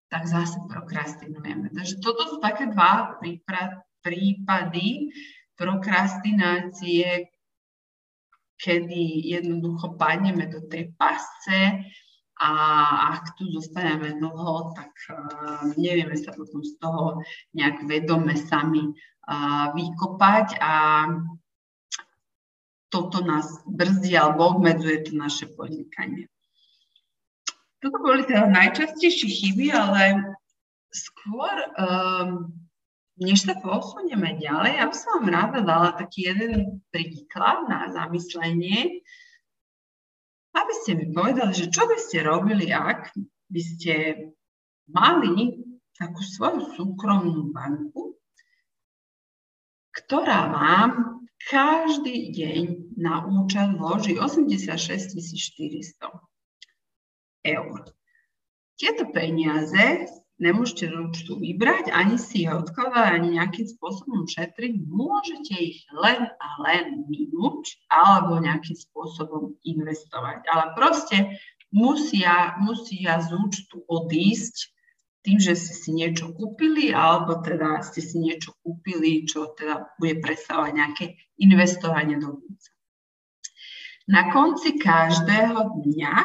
tak 0.10 0.30
zase 0.30 0.58
prokrastinujeme. 0.70 1.74
Takže 1.74 2.02
toto 2.02 2.28
sú 2.30 2.38
také 2.38 2.70
dva 2.70 3.18
prípady 4.02 5.10
prokrastinácie, 5.54 7.30
kedy 8.58 9.04
jednoducho 9.38 9.98
padneme 9.98 10.50
do 10.50 10.66
tej 10.66 10.94
pasce 10.98 11.84
a 12.44 12.52
ak 13.16 13.40
tu 13.40 13.48
zostaneme 13.48 14.20
dlho, 14.20 14.76
tak 14.76 14.92
uh, 15.16 15.72
nevieme 15.80 16.20
sa 16.20 16.36
potom 16.36 16.60
z 16.60 16.76
toho 16.84 17.24
nejak 17.56 17.88
vedome 17.88 18.36
sami 18.36 18.92
uh, 18.92 19.72
vykopať 19.72 20.60
a 20.60 20.74
toto 22.92 23.24
nás 23.24 23.64
brzdí 23.64 24.14
alebo 24.14 24.60
obmedzuje 24.60 25.08
to 25.08 25.12
naše 25.16 25.48
podnikanie. 25.56 26.28
Toto 27.80 27.98
boli 28.04 28.28
teda 28.28 28.52
najčastejšie 28.52 29.28
chyby, 29.28 29.72
ale 29.72 30.36
skôr, 30.94 31.52
um, 31.80 32.54
než 33.18 33.50
sa 33.50 33.58
posunieme 33.58 34.38
ďalej, 34.38 34.78
ja 34.78 34.86
by 34.88 34.96
som 34.96 35.10
vám 35.20 35.28
rada 35.32 35.60
dala 35.66 35.90
taký 35.98 36.30
jeden 36.32 36.84
príklad 36.94 37.66
na 37.66 37.90
zamyslenie, 37.92 39.02
aby 40.74 40.82
ste 40.82 40.98
mi 40.98 41.06
povedali, 41.14 41.54
že 41.54 41.70
čo 41.70 41.86
by 41.86 41.98
ste 42.02 42.26
robili, 42.26 42.74
ak 42.74 43.14
by 43.54 43.62
ste 43.62 43.94
mali 44.90 45.62
takú 45.94 46.26
svoju 46.26 46.74
súkromnú 46.74 47.54
banku, 47.54 48.18
ktorá 49.94 50.50
vám 50.50 51.22
každý 51.46 52.34
deň 52.34 52.98
na 52.98 53.22
účet 53.22 53.78
vloží 53.78 54.18
86 54.18 55.14
400 55.14 56.10
eur. 57.54 57.78
Tieto 58.74 59.14
peniaze 59.14 60.10
nemôžete 60.44 60.92
účtu 60.92 61.40
vybrať, 61.40 61.96
ani 61.96 62.20
si 62.20 62.44
ich 62.44 62.52
odkladať, 62.52 63.16
ani 63.16 63.40
nejakým 63.40 63.64
spôsobom 63.64 64.28
šetriť. 64.28 64.84
Môžete 64.84 65.56
ich 65.56 65.88
len 65.96 66.28
a 66.28 66.48
len 66.60 67.08
minúť 67.08 67.80
alebo 67.88 68.44
nejakým 68.44 68.76
spôsobom 68.76 69.56
investovať. 69.64 70.44
Ale 70.52 70.76
proste 70.76 71.40
musia, 71.72 72.60
musia 72.60 73.24
z 73.24 73.30
účtu 73.32 73.88
odísť 73.88 74.76
tým, 75.24 75.40
že 75.40 75.56
ste 75.56 75.74
si 75.74 75.90
niečo 75.96 76.36
kúpili, 76.36 76.92
alebo 76.92 77.40
teda 77.40 77.80
ste 77.80 78.04
si 78.04 78.20
niečo 78.20 78.60
kúpili, 78.60 79.24
čo 79.24 79.56
teda 79.56 79.96
bude 79.96 80.20
predstavovať 80.20 80.72
nejaké 80.76 81.06
investovanie 81.40 82.20
do 82.20 82.36
budúca. 82.36 82.70
Na 84.04 84.36
konci 84.36 84.76
každého 84.76 85.80
dňa 85.80 86.16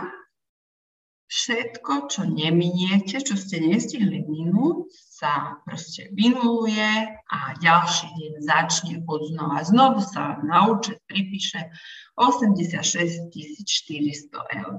všetko, 1.38 2.10
čo 2.10 2.26
neminiete, 2.26 3.22
čo 3.22 3.38
ste 3.38 3.62
nestihli 3.62 4.26
minúť, 4.26 4.90
sa 4.90 5.62
proste 5.62 6.10
vynuluje 6.14 6.90
a 7.30 7.38
ďalší 7.62 8.06
deň 8.10 8.32
začne 8.42 8.94
od 9.06 9.22
znova. 9.30 9.62
Znovu 9.62 10.02
sa 10.02 10.42
na 10.42 10.66
účet 10.66 10.98
pripíše 11.06 11.70
86 12.18 13.30
400 13.30 14.58
eur. 14.62 14.74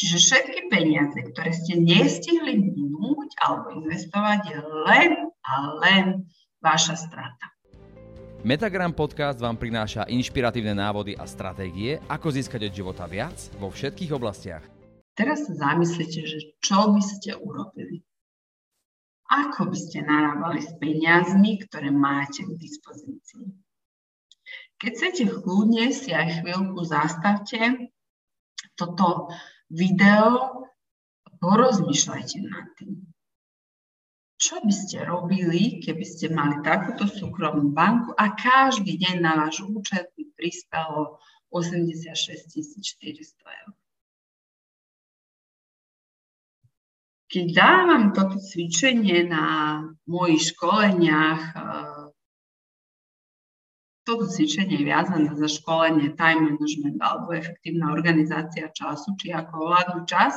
Čiže 0.00 0.16
všetky 0.16 0.60
peniaze, 0.72 1.20
ktoré 1.32 1.52
ste 1.52 1.76
nestihli 1.76 2.56
minúť 2.56 3.36
alebo 3.44 3.84
investovať, 3.84 4.56
len 4.88 5.28
a 5.44 5.52
len 5.84 6.24
vaša 6.64 6.96
strata. 6.96 7.52
Metagram 8.40 8.96
podcast 8.96 9.36
vám 9.36 9.60
prináša 9.60 10.08
inšpiratívne 10.08 10.72
návody 10.72 11.12
a 11.12 11.28
stratégie, 11.28 12.00
ako 12.08 12.32
získať 12.32 12.72
od 12.72 12.72
života 12.72 13.04
viac 13.04 13.36
vo 13.60 13.68
všetkých 13.68 14.16
oblastiach. 14.16 14.79
Teraz 15.20 15.44
sa 15.44 15.52
zamyslite, 15.52 16.24
že 16.24 16.38
čo 16.64 16.96
by 16.96 17.02
ste 17.04 17.36
urobili. 17.36 18.00
Ako 19.28 19.68
by 19.68 19.76
ste 19.76 20.00
narábali 20.00 20.64
s 20.64 20.72
peniazmi, 20.80 21.60
ktoré 21.60 21.92
máte 21.92 22.40
k 22.48 22.56
dispozícii. 22.56 23.52
Keď 24.80 24.90
chcete 24.96 25.22
kľudne 25.44 25.92
si 25.92 26.16
aj 26.16 26.40
chvíľku 26.40 26.80
zastavte 26.88 27.92
toto 28.80 29.28
video, 29.68 30.64
porozmýšľajte 31.36 32.38
nad 32.48 32.64
tým 32.80 33.04
čo 34.40 34.56
by 34.64 34.72
ste 34.72 35.04
robili, 35.04 35.84
keby 35.84 36.00
ste 36.00 36.32
mali 36.32 36.64
takúto 36.64 37.04
súkromnú 37.04 37.76
banku 37.76 38.16
a 38.16 38.32
každý 38.32 38.96
deň 38.96 39.20
na 39.20 39.36
váš 39.36 39.60
účet 39.60 40.08
by 40.16 40.32
prispelo 40.32 41.20
86 41.52 42.08
400 42.08 43.60
eur. 43.60 43.79
Keď 47.30 47.46
dávam 47.54 48.10
toto 48.10 48.42
cvičenie 48.42 49.22
na 49.30 49.46
mojich 50.10 50.50
školeniach, 50.50 51.42
eh, 51.54 52.00
toto 54.02 54.26
cvičenie 54.26 54.82
je 54.82 54.88
viazané 54.90 55.30
za 55.38 55.46
školenie 55.46 56.18
time 56.18 56.50
management 56.50 56.98
alebo 56.98 57.30
efektívna 57.30 57.94
organizácia 57.94 58.66
času, 58.74 59.14
či 59.14 59.30
ako 59.30 59.70
ovládnuť 59.70 60.04
čas, 60.10 60.34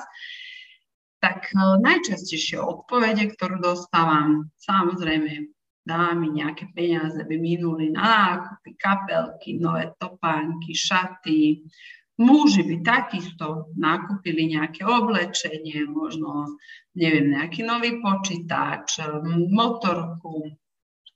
tak 1.24 1.48
e, 1.50 1.58
najčastejšie 1.80 2.60
odpovede, 2.60 3.32
ktorú 3.34 3.64
dostávam, 3.64 4.52
samozrejme, 4.60 5.56
dá 5.88 6.12
mi 6.12 6.36
nejaké 6.36 6.68
peniaze, 6.76 7.18
by 7.24 7.36
minuli 7.40 7.96
na 7.96 8.04
nákupy, 8.04 8.76
kapelky, 8.76 9.56
nové 9.56 9.96
topánky, 9.96 10.76
šaty. 10.76 11.64
Muži 12.22 12.62
by 12.62 12.75
takisto 12.86 13.74
nakúpili 13.74 14.46
nejaké 14.53 14.86
oblečenie, 14.86 15.82
možno, 15.89 16.62
neviem, 16.93 17.34
nejaký 17.34 17.65
nový 17.65 17.98
počítač, 18.05 19.01
motorku. 19.50 20.53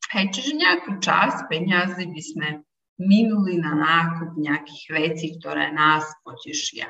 Hej, 0.09 0.25
čiže 0.33 0.57
nejakú 0.57 0.97
časť 0.97 1.45
peniazy 1.53 2.09
by 2.09 2.21
sme 2.23 2.47
minuli 2.97 3.61
na 3.61 3.77
nákup 3.77 4.41
nejakých 4.41 4.83
vecí, 4.89 5.27
ktoré 5.37 5.69
nás 5.69 6.09
potešia. 6.25 6.89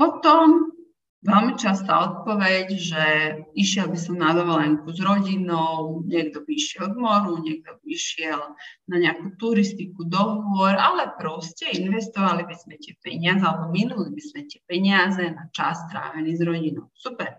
Potom 0.00 0.72
Veľmi 1.20 1.60
častá 1.60 2.00
odpoveď, 2.00 2.66
že 2.80 3.04
išiel 3.52 3.92
by 3.92 3.98
som 4.00 4.16
na 4.16 4.32
dovolenku 4.32 4.88
s 4.88 5.04
rodinou, 5.04 6.00
niekto 6.08 6.40
by 6.40 6.52
išiel 6.56 6.90
k 6.90 6.96
moru, 6.96 7.36
niekto 7.44 7.76
by 7.76 7.86
išiel 7.92 8.40
na 8.88 8.96
nejakú 8.96 9.36
turistiku 9.36 10.08
do 10.08 10.16
hôr, 10.48 10.72
ale 10.72 11.12
proste 11.20 11.68
investovali 11.76 12.48
by 12.48 12.56
sme 12.56 12.80
tie 12.80 12.96
peniaze 13.04 13.44
alebo 13.44 13.68
minuli 13.68 14.16
by 14.16 14.22
sme 14.32 14.40
tie 14.48 14.64
peniaze 14.64 15.20
na 15.20 15.44
čas 15.52 15.84
strávený 15.92 16.40
s 16.40 16.40
rodinou. 16.40 16.88
Super. 16.96 17.36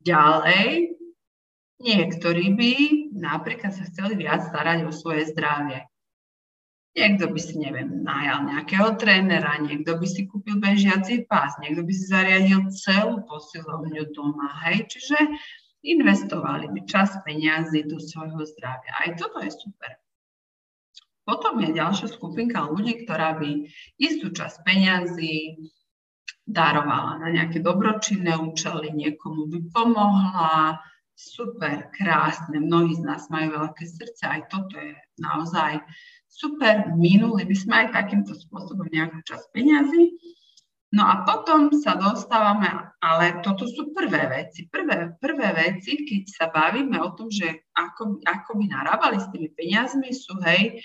Ďalej, 0.00 0.96
niektorí 1.84 2.48
by 2.56 2.72
napríklad 3.12 3.76
sa 3.76 3.84
chceli 3.92 4.16
viac 4.16 4.40
starať 4.40 4.88
o 4.88 4.92
svoje 4.92 5.28
zdravie. 5.36 5.84
Niekto 6.94 7.26
by 7.26 7.40
si, 7.42 7.58
neviem, 7.58 8.06
najal 8.06 8.46
nejakého 8.46 8.94
trénera, 8.94 9.58
niekto 9.58 9.98
by 9.98 10.06
si 10.06 10.30
kúpil 10.30 10.62
bežiaci 10.62 11.26
pás, 11.26 11.58
niekto 11.58 11.82
by 11.82 11.90
si 11.90 12.04
zariadil 12.06 12.70
celú 12.70 13.26
posilovňu 13.26 14.14
doma, 14.14 14.62
hej, 14.62 14.86
čiže 14.86 15.18
investovali 15.82 16.70
by 16.70 16.80
čas 16.86 17.18
peniazy 17.26 17.82
do 17.90 17.98
svojho 17.98 18.46
zdravia. 18.46 18.94
Aj 18.94 19.10
toto 19.18 19.42
je 19.42 19.50
super. 19.50 19.98
Potom 21.26 21.58
je 21.58 21.74
ďalšia 21.74 22.14
skupinka 22.14 22.62
ľudí, 22.62 23.02
ktorá 23.02 23.42
by 23.42 23.66
istú 23.98 24.30
časť 24.30 24.62
peniazy 24.62 25.58
darovala 26.46 27.18
na 27.18 27.28
nejaké 27.32 27.58
dobročinné 27.58 28.36
účely, 28.36 28.92
niekomu 28.92 29.48
by 29.48 29.58
pomohla, 29.72 30.78
super, 31.14 31.88
krásne, 31.94 32.58
mnohí 32.58 32.98
z 32.98 33.02
nás 33.06 33.30
majú 33.30 33.54
veľké 33.62 33.84
srdce, 33.86 34.22
aj 34.26 34.40
toto 34.50 34.76
je 34.76 34.98
naozaj 35.22 35.80
super, 36.34 36.90
minuli 36.98 37.46
by 37.46 37.56
sme 37.56 37.74
aj 37.86 37.88
takýmto 37.94 38.34
spôsobom 38.34 38.90
nejakú 38.90 39.22
časť 39.22 39.54
peňazí. 39.54 40.18
No 40.94 41.02
a 41.02 41.26
potom 41.26 41.74
sa 41.74 41.98
dostávame, 41.98 42.70
ale 43.02 43.42
toto 43.42 43.66
sú 43.66 43.90
prvé 43.90 44.30
veci. 44.30 44.70
Prvé, 44.70 45.18
prvé 45.18 45.48
veci, 45.50 46.06
keď 46.06 46.22
sa 46.30 46.46
bavíme 46.54 46.94
o 47.02 47.10
tom, 47.18 47.30
že 47.34 47.66
ako, 47.74 48.22
ako 48.22 48.50
by 48.62 48.64
narábali 48.70 49.18
s 49.18 49.26
tými 49.34 49.50
peniazmi, 49.50 50.14
sú 50.14 50.38
hej, 50.46 50.78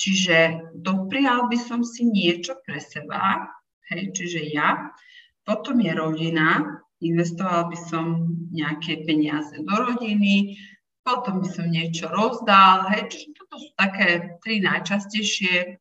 čiže 0.00 0.64
doprial 0.80 1.52
by 1.52 1.58
som 1.60 1.84
si 1.84 2.08
niečo 2.08 2.56
pre 2.64 2.80
seba, 2.80 3.52
hej, 3.92 4.16
čiže 4.16 4.48
ja, 4.48 4.96
potom 5.44 5.76
je 5.84 5.92
rodina, 5.92 6.80
investoval 7.04 7.68
by 7.68 7.78
som 7.84 8.32
nejaké 8.48 9.04
peniaze 9.04 9.60
do 9.60 9.76
rodiny, 9.76 10.56
potom 11.00 11.40
by 11.40 11.48
som 11.48 11.66
niečo 11.72 12.06
rozdal, 12.12 12.88
hej, 12.92 13.08
čiže 13.08 13.28
toto 13.36 13.56
sú 13.56 13.70
také 13.76 14.36
tri 14.44 14.60
najčastejšie 14.60 15.80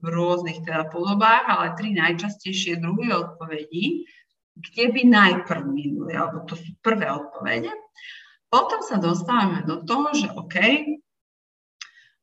v 0.00 0.06
rôznych 0.06 0.64
teda 0.64 0.88
podobách, 0.88 1.44
ale 1.48 1.76
tri 1.76 1.92
najčastejšie 1.96 2.80
druhy 2.80 3.12
odpovedí, 3.12 4.08
kde 4.56 4.84
by 4.92 5.02
najprv 5.04 5.62
minuli, 5.68 6.16
alebo 6.16 6.48
to 6.48 6.56
sú 6.56 6.72
prvé 6.80 7.08
odpovede. 7.12 7.68
Potom 8.48 8.80
sa 8.80 8.96
dostávame 8.96 9.66
do 9.68 9.84
toho, 9.84 10.16
že 10.16 10.32
OK, 10.32 10.56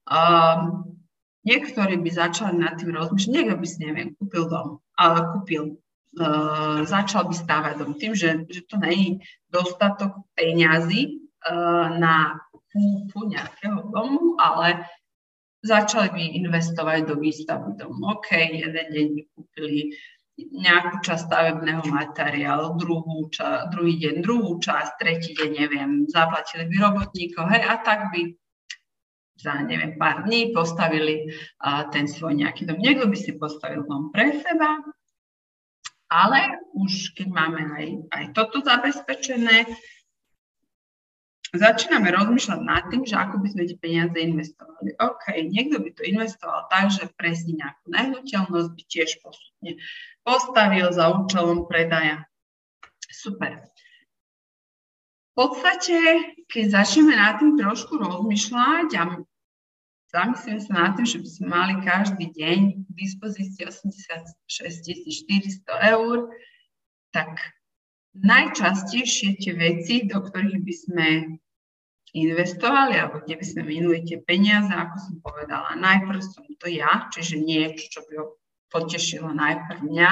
um, 0.10 0.62
niektorí 1.46 2.02
by 2.02 2.10
začali 2.10 2.58
nad 2.58 2.80
tým 2.82 2.96
rozmýšľať, 2.96 3.34
niekto 3.34 3.56
by 3.60 3.68
si, 3.68 3.78
neviem, 3.86 4.10
kúpil 4.18 4.50
dom, 4.50 4.82
ale 4.98 5.30
kúpil, 5.36 5.78
uh, 6.18 6.82
začal 6.88 7.30
by 7.30 7.36
stávať 7.38 7.74
dom 7.78 7.94
tým, 8.02 8.18
že, 8.18 8.50
že 8.50 8.66
to 8.66 8.82
není 8.82 9.22
dostatok 9.54 10.26
peňazí, 10.34 11.23
na 12.00 12.40
kúpu 12.74 13.30
nejakého 13.30 13.92
domu, 13.94 14.40
ale 14.40 14.88
začali 15.64 16.10
by 16.12 16.24
investovať 16.44 17.08
do 17.08 17.16
výstavby 17.20 17.80
domu. 17.80 18.20
OK, 18.20 18.36
jeden 18.36 18.88
deň 18.92 19.08
by 19.16 19.22
kúpili 19.32 19.96
nejakú 20.34 21.06
časť 21.06 21.30
stavebného 21.30 21.86
materiálu, 21.94 22.74
druhú 22.82 23.30
ča, 23.30 23.70
druhý 23.70 24.02
deň 24.02 24.26
druhú 24.26 24.58
časť, 24.58 24.98
tretí 24.98 25.38
deň, 25.38 25.52
neviem, 25.54 25.92
zaplatili 26.10 26.66
by 26.74 26.76
robotníkov, 26.82 27.46
hej, 27.54 27.62
a 27.70 27.74
tak 27.86 28.10
by 28.10 28.34
za, 29.38 29.62
neviem, 29.62 29.94
pár 29.98 30.26
dní 30.26 30.50
postavili 30.54 31.30
uh, 31.30 31.86
ten 31.94 32.10
svoj 32.10 32.38
nejaký 32.38 32.66
dom. 32.66 32.82
Niekto 32.82 33.10
by 33.10 33.18
si 33.18 33.32
postavil 33.38 33.86
dom 33.86 34.10
pre 34.10 34.42
seba, 34.42 34.82
ale 36.10 36.62
už 36.78 37.14
keď 37.18 37.28
máme 37.30 37.62
aj, 37.74 37.86
aj 38.14 38.24
toto 38.34 38.62
zabezpečené, 38.62 39.70
začíname 41.62 42.10
rozmýšľať 42.10 42.60
nad 42.66 42.90
tým, 42.90 43.06
že 43.06 43.14
ako 43.14 43.38
by 43.46 43.48
sme 43.54 43.70
tie 43.70 43.78
peniaze 43.78 44.18
investovali. 44.18 44.98
OK, 44.98 45.24
niekto 45.54 45.78
by 45.78 45.90
to 45.94 46.02
investoval 46.02 46.66
tak, 46.74 46.90
že 46.90 47.14
presne 47.14 47.62
nejakú 47.62 47.86
nehnuteľnosť 47.94 48.70
by 48.74 48.84
tiež 48.90 49.22
postupne 49.22 49.78
postavil 50.26 50.90
za 50.90 51.14
účelom 51.14 51.70
predaja. 51.70 52.26
Super. 53.14 53.70
V 55.34 55.34
podstate, 55.38 55.98
keď 56.50 56.66
začneme 56.82 57.14
nad 57.14 57.38
tým 57.38 57.58
trošku 57.58 58.02
rozmýšľať 58.02 58.90
a 58.98 59.04
zamyslím 60.14 60.62
sa 60.62 60.74
nad 60.74 60.92
tým, 60.98 61.06
že 61.10 61.18
by 61.22 61.30
sme 61.30 61.48
mali 61.50 61.74
každý 61.86 62.26
deň 62.34 62.60
k 62.86 62.90
dispozícii 62.94 63.66
86 63.66 64.42
400 64.50 65.94
eur, 65.98 66.34
tak 67.14 67.38
najčastejšie 68.14 69.42
tie 69.42 69.54
veci, 69.58 70.06
do 70.06 70.22
ktorých 70.22 70.62
by 70.62 70.74
sme 70.74 71.08
investovali, 72.14 72.94
alebo 73.02 73.26
kde 73.26 73.36
by 73.42 73.46
sme 73.46 73.62
minuli 73.66 74.06
tie 74.06 74.22
peniaze, 74.22 74.70
ako 74.70 74.96
som 75.02 75.16
povedala. 75.26 75.74
Najprv 75.74 76.22
som 76.22 76.46
to 76.62 76.70
ja, 76.70 77.10
čiže 77.10 77.42
niečo, 77.42 77.90
čo 77.90 78.00
by 78.06 78.14
ho 78.22 78.26
potešilo 78.70 79.34
najprv 79.34 79.82
mňa, 79.86 80.12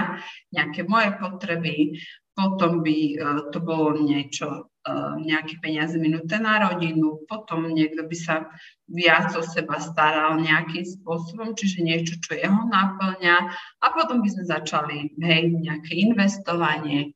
nejaké 0.54 0.86
moje 0.86 1.14
potreby, 1.18 1.98
potom 2.34 2.82
by 2.82 2.98
uh, 3.18 3.42
to 3.54 3.62
bolo 3.62 3.98
niečo, 4.02 4.70
uh, 4.70 5.14
nejaké 5.18 5.62
peniaze 5.62 5.98
minuté 5.98 6.42
na 6.42 6.62
rodinu, 6.70 7.22
potom 7.30 7.70
niekto 7.70 8.06
by 8.06 8.18
sa 8.18 8.50
viac 8.90 9.34
o 9.38 9.42
seba 9.46 9.78
staral 9.78 10.42
nejakým 10.42 10.86
spôsobom, 10.86 11.54
čiže 11.54 11.86
niečo, 11.86 12.18
čo 12.22 12.38
jeho 12.38 12.66
naplňa 12.70 13.36
a 13.82 13.86
potom 13.94 14.26
by 14.26 14.30
sme 14.30 14.44
začali, 14.46 14.98
hej, 15.22 15.54
nejaké 15.58 15.98
investovanie, 16.02 17.14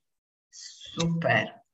super. 0.98 1.64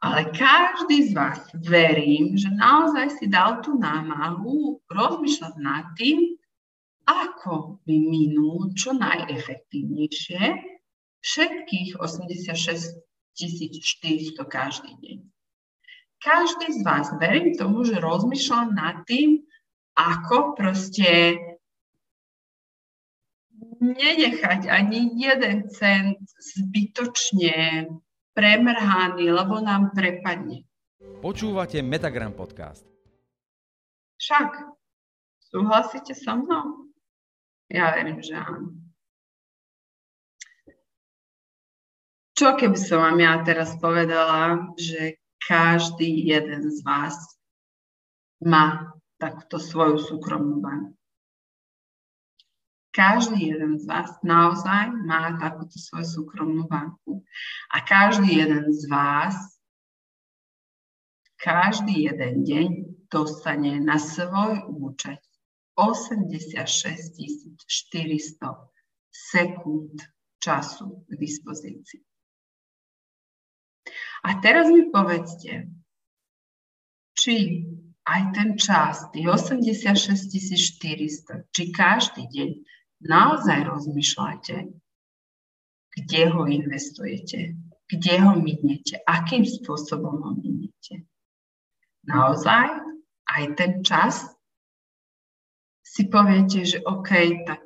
Ale 0.00 0.32
každý 0.32 1.12
z 1.12 1.14
vás, 1.14 1.44
verím, 1.60 2.32
že 2.32 2.48
naozaj 2.48 3.20
si 3.20 3.28
dal 3.28 3.60
tú 3.60 3.76
námahu 3.76 4.80
rozmýšľať 4.88 5.54
nad 5.60 5.92
tým, 5.92 6.40
ako 7.04 7.84
by 7.84 7.94
minul 8.08 8.72
čo 8.72 8.96
najefektívnejšie 8.96 10.40
všetkých 11.20 12.00
86 12.00 12.96
400 13.36 14.36
každý 14.44 14.92
deň. 15.00 15.18
každý 16.20 16.68
z 16.76 16.80
vás, 16.84 17.08
verím 17.16 17.56
tomu, 17.56 17.84
že 17.88 17.96
rozmýšľa 17.96 18.60
nad 18.76 19.04
tým, 19.08 19.40
ako 19.96 20.52
proste 20.56 21.40
nenechať 23.80 24.68
ani 24.68 25.16
jeden 25.16 25.68
cent 25.72 26.20
zbytočne 26.36 27.88
premrhaný, 28.34 29.30
lebo 29.30 29.58
nám 29.58 29.90
prepadne. 29.96 30.66
Počúvate 31.24 31.80
Metagram 31.80 32.36
podcast. 32.36 32.84
Však, 34.20 34.76
súhlasíte 35.48 36.12
so 36.12 36.36
mnou? 36.36 36.92
Ja 37.72 37.96
verím, 37.96 38.20
že 38.20 38.36
áno. 38.36 38.76
Čo 42.36 42.56
keby 42.56 42.76
som 42.76 43.04
vám 43.04 43.18
ja 43.20 43.32
teraz 43.44 43.76
povedala, 43.80 44.72
že 44.76 45.20
každý 45.40 46.28
jeden 46.28 46.68
z 46.68 46.84
vás 46.84 47.16
má 48.44 48.92
takúto 49.16 49.60
svoju 49.60 50.00
súkromnú 50.00 50.60
banku. 50.60 50.99
Každý 52.90 53.54
jeden 53.54 53.78
z 53.78 53.86
vás 53.86 54.18
naozaj 54.26 54.90
má 55.06 55.38
takúto 55.38 55.78
svoju 55.78 56.06
súkromnú 56.06 56.66
banku. 56.66 57.22
A 57.70 57.86
každý 57.86 58.42
jeden 58.42 58.66
z 58.74 58.90
vás 58.90 59.34
každý 61.40 62.04
jeden 62.10 62.44
deň 62.44 62.68
dostane 63.08 63.80
na 63.80 63.96
svoj 63.96 64.68
účet 64.68 65.24
86 65.78 66.52
400 67.64 68.36
sekúnd 69.08 69.96
času 70.36 71.06
k 71.08 71.10
dispozícii. 71.16 72.04
A 74.20 74.36
teraz 74.44 74.68
mi 74.68 74.92
povedzte, 74.92 75.72
či 77.16 77.64
aj 78.04 78.22
ten 78.36 78.60
čas, 78.60 79.08
tých 79.16 79.24
86 79.24 80.36
400, 80.76 81.48
či 81.56 81.62
každý 81.72 82.28
deň 82.28 82.50
naozaj 83.04 83.64
rozmýšľate, 83.64 84.56
kde 85.90 86.22
ho 86.30 86.46
investujete, 86.46 87.56
kde 87.88 88.14
ho 88.22 88.38
minete, 88.38 89.00
akým 89.02 89.42
spôsobom 89.42 90.22
ho 90.22 90.32
minete. 90.38 91.08
Naozaj 92.06 92.66
aj 93.26 93.42
ten 93.58 93.82
čas 93.82 94.24
si 95.82 96.06
poviete, 96.06 96.62
že 96.62 96.78
OK, 96.86 97.10
tak 97.44 97.64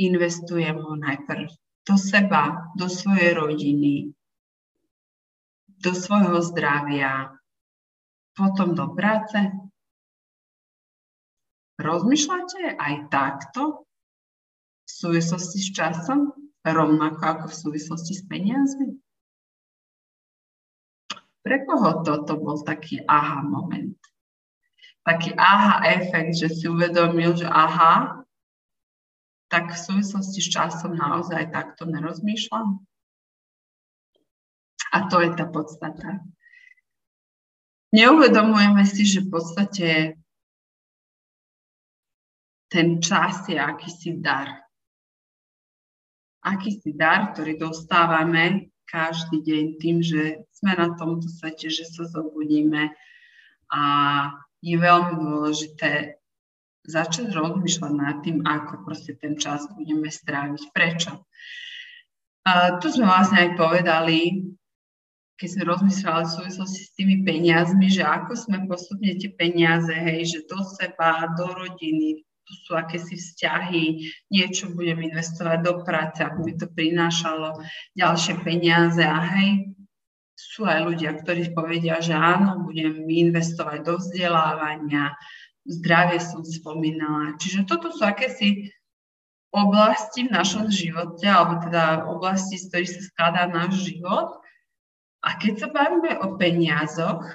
investujem 0.00 0.80
ho 0.80 0.96
najprv 0.96 1.50
do 1.84 1.94
seba, 2.00 2.72
do 2.78 2.88
svojej 2.88 3.36
rodiny, 3.36 4.14
do 5.80 5.92
svojho 5.92 6.40
zdravia, 6.40 7.36
potom 8.36 8.72
do 8.72 8.92
práce? 8.96 9.36
Rozmýšľate 11.80 12.76
aj 12.76 12.94
takto 13.08 13.88
v 14.90 14.92
súvislosti 15.06 15.58
s 15.62 15.70
časom, 15.70 16.34
rovnako 16.66 17.22
ako 17.22 17.44
v 17.46 17.58
súvislosti 17.62 18.12
s 18.18 18.22
peniazmi? 18.26 18.98
Pre 21.40 21.56
koho 21.64 22.04
toto 22.04 22.36
bol 22.36 22.60
taký 22.66 23.00
aha 23.06 23.40
moment? 23.46 23.96
Taký 25.06 25.32
aha 25.38 25.88
efekt, 25.88 26.36
že 26.36 26.52
si 26.52 26.68
uvedomil, 26.68 27.32
že 27.32 27.48
aha, 27.48 28.20
tak 29.48 29.72
v 29.72 29.78
súvislosti 29.78 30.38
s 30.44 30.48
časom 30.52 30.92
naozaj 30.94 31.48
takto 31.48 31.88
nerozmýšľam? 31.88 32.84
A 34.90 34.96
to 35.08 35.22
je 35.22 35.30
tá 35.32 35.46
podstata. 35.48 36.20
Neuvedomujeme 37.90 38.86
si, 38.86 39.02
že 39.02 39.24
v 39.24 39.28
podstate 39.32 39.88
ten 42.70 43.02
čas 43.02 43.48
je 43.50 43.58
akýsi 43.58 44.22
dar. 44.22 44.69
Akýsi 46.40 46.96
dar, 46.96 47.32
ktorý 47.32 47.60
dostávame 47.60 48.72
každý 48.88 49.44
deň 49.44 49.64
tým, 49.78 49.96
že 50.02 50.42
sme 50.56 50.74
na 50.74 50.96
tomto 50.96 51.30
svete, 51.30 51.70
že 51.70 51.86
sa 51.86 52.08
zobudíme 52.10 52.90
a 53.70 53.82
je 54.60 54.76
veľmi 54.76 55.14
dôležité 55.20 56.20
začať 56.84 57.30
rozmýšľať 57.30 57.92
nad 57.92 58.16
tým, 58.24 58.42
ako 58.42 58.88
proste 58.88 59.14
ten 59.14 59.36
čas 59.36 59.68
budeme 59.76 60.10
stráviť. 60.10 60.74
Prečo? 60.74 61.22
A 62.48 62.80
tu 62.80 62.88
sme 62.88 63.06
vlastne 63.06 63.46
aj 63.46 63.50
povedali, 63.54 64.50
keď 65.36 65.48
sme 65.48 65.70
rozmýšľali 65.72 66.24
v 66.24 66.36
súvislosti 66.36 66.80
s 66.84 66.90
tými 66.96 67.16
peniazmi, 67.24 67.88
že 67.88 68.04
ako 68.04 68.32
sme 68.36 68.68
postupne 68.68 69.12
tie 69.16 69.30
peniaze, 69.32 69.92
hej, 69.92 70.28
že 70.28 70.38
do 70.48 70.60
seba, 70.64 71.30
do 71.36 71.48
rodiny, 71.52 72.24
tu 72.50 72.58
sú 72.66 72.74
akési 72.74 73.14
vzťahy, 73.14 74.10
niečo 74.34 74.74
budem 74.74 75.06
investovať 75.06 75.62
do 75.62 75.86
práce, 75.86 76.18
ako 76.18 76.42
by 76.42 76.52
to 76.58 76.66
prinášalo 76.74 77.62
ďalšie 77.94 78.42
peniaze 78.42 78.98
a 79.06 79.22
hej, 79.22 79.70
sú 80.34 80.66
aj 80.66 80.82
ľudia, 80.82 81.14
ktorí 81.14 81.54
povedia, 81.54 82.02
že 82.02 82.16
áno, 82.16 82.66
budem 82.66 83.06
investovať 83.06 83.86
do 83.86 84.02
vzdelávania, 84.02 85.14
zdravie 85.68 86.18
som 86.18 86.42
spomínala. 86.42 87.38
Čiže 87.38 87.70
toto 87.70 87.94
sú 87.94 88.02
akési 88.02 88.74
oblasti 89.54 90.26
v 90.26 90.34
našom 90.34 90.66
živote, 90.72 91.28
alebo 91.30 91.62
teda 91.62 92.10
oblasti, 92.10 92.58
z 92.58 92.66
ktorých 92.66 92.90
sa 92.90 93.00
skladá 93.06 93.42
náš 93.46 93.86
život, 93.86 94.42
a 95.20 95.36
keď 95.36 95.54
sa 95.60 95.68
bavíme 95.68 96.16
o 96.24 96.40
peniazoch, 96.40 97.28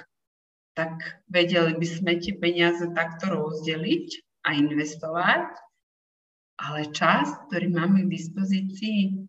tak 0.74 1.22
vedeli 1.30 1.78
by 1.78 1.86
sme 1.86 2.12
tie 2.18 2.34
peniaze 2.36 2.82
takto 2.92 3.32
rozdeliť 3.32 4.25
a 4.46 4.54
investovať, 4.54 5.50
ale 6.56 6.88
čas, 6.94 7.34
ktorý 7.50 7.68
máme 7.74 8.06
k 8.06 8.14
dispozícii, 8.14 9.26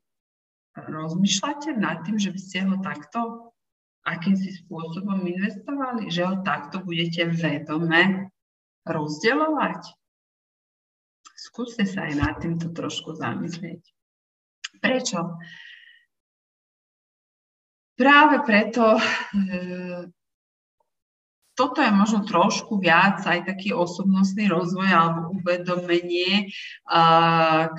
rozmýšľate 0.78 1.74
nad 1.76 2.06
tým, 2.06 2.22
že 2.22 2.30
by 2.30 2.40
ste 2.40 2.60
ho 2.70 2.76
takto 2.86 3.20
akýmsi 4.06 4.64
spôsobom 4.64 5.20
investovali, 5.26 6.08
že 6.08 6.24
ho 6.24 6.40
takto 6.46 6.80
budete 6.86 7.28
vedome 7.28 8.32
rozdeľovať? 8.86 9.82
Skúste 11.38 11.84
sa 11.84 12.08
aj 12.08 12.14
nad 12.16 12.34
týmto 12.40 12.72
trošku 12.72 13.18
zamyslieť. 13.18 13.82
Prečo? 14.80 15.38
Práve 17.98 18.46
preto 18.46 18.94
e, 18.94 19.02
toto 21.58 21.82
je 21.82 21.90
možno 21.90 22.22
trošku 22.22 22.78
viac 22.78 23.26
aj 23.26 23.50
taký 23.50 23.74
osobnostný 23.74 24.46
rozvoj 24.46 24.90
alebo 24.94 25.34
uvedomenie, 25.42 26.54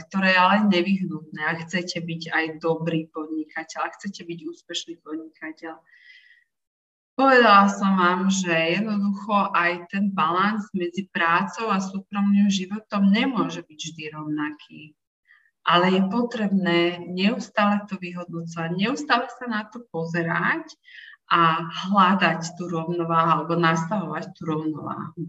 ktoré 0.03 0.29
je 0.35 0.39
ale 0.43 0.57
nevyhnutné. 0.67 1.39
Ak 1.47 1.71
chcete 1.71 2.03
byť 2.03 2.23
aj 2.35 2.45
dobrý 2.59 3.07
podnikateľ, 3.15 3.79
ak 3.87 4.03
chcete 4.03 4.27
byť 4.27 4.39
úspešný 4.51 4.99
podnikateľ. 4.99 5.79
Povedala 7.15 7.67
som 7.71 7.99
vám, 7.99 8.31
že 8.31 8.79
jednoducho 8.79 9.51
aj 9.55 9.91
ten 9.91 10.11
balans 10.11 10.67
medzi 10.75 11.07
prácou 11.11 11.71
a 11.71 11.79
súkromným 11.79 12.51
životom 12.51 13.11
nemôže 13.11 13.63
byť 13.63 13.79
vždy 13.79 14.05
rovnaký 14.11 14.99
ale 15.69 16.01
je 16.01 16.03
potrebné 16.09 17.05
neustále 17.13 17.85
to 17.85 18.01
vyhodnocovať, 18.01 18.73
neustále 18.73 19.29
sa 19.29 19.45
na 19.45 19.69
to 19.69 19.85
pozerať 19.93 20.65
a 21.29 21.69
hľadať 21.69 22.57
tú 22.57 22.73
rovnováhu 22.73 23.45
alebo 23.45 23.55
nastavovať 23.57 24.33
tú 24.33 24.49
rovnováhu. 24.49 25.29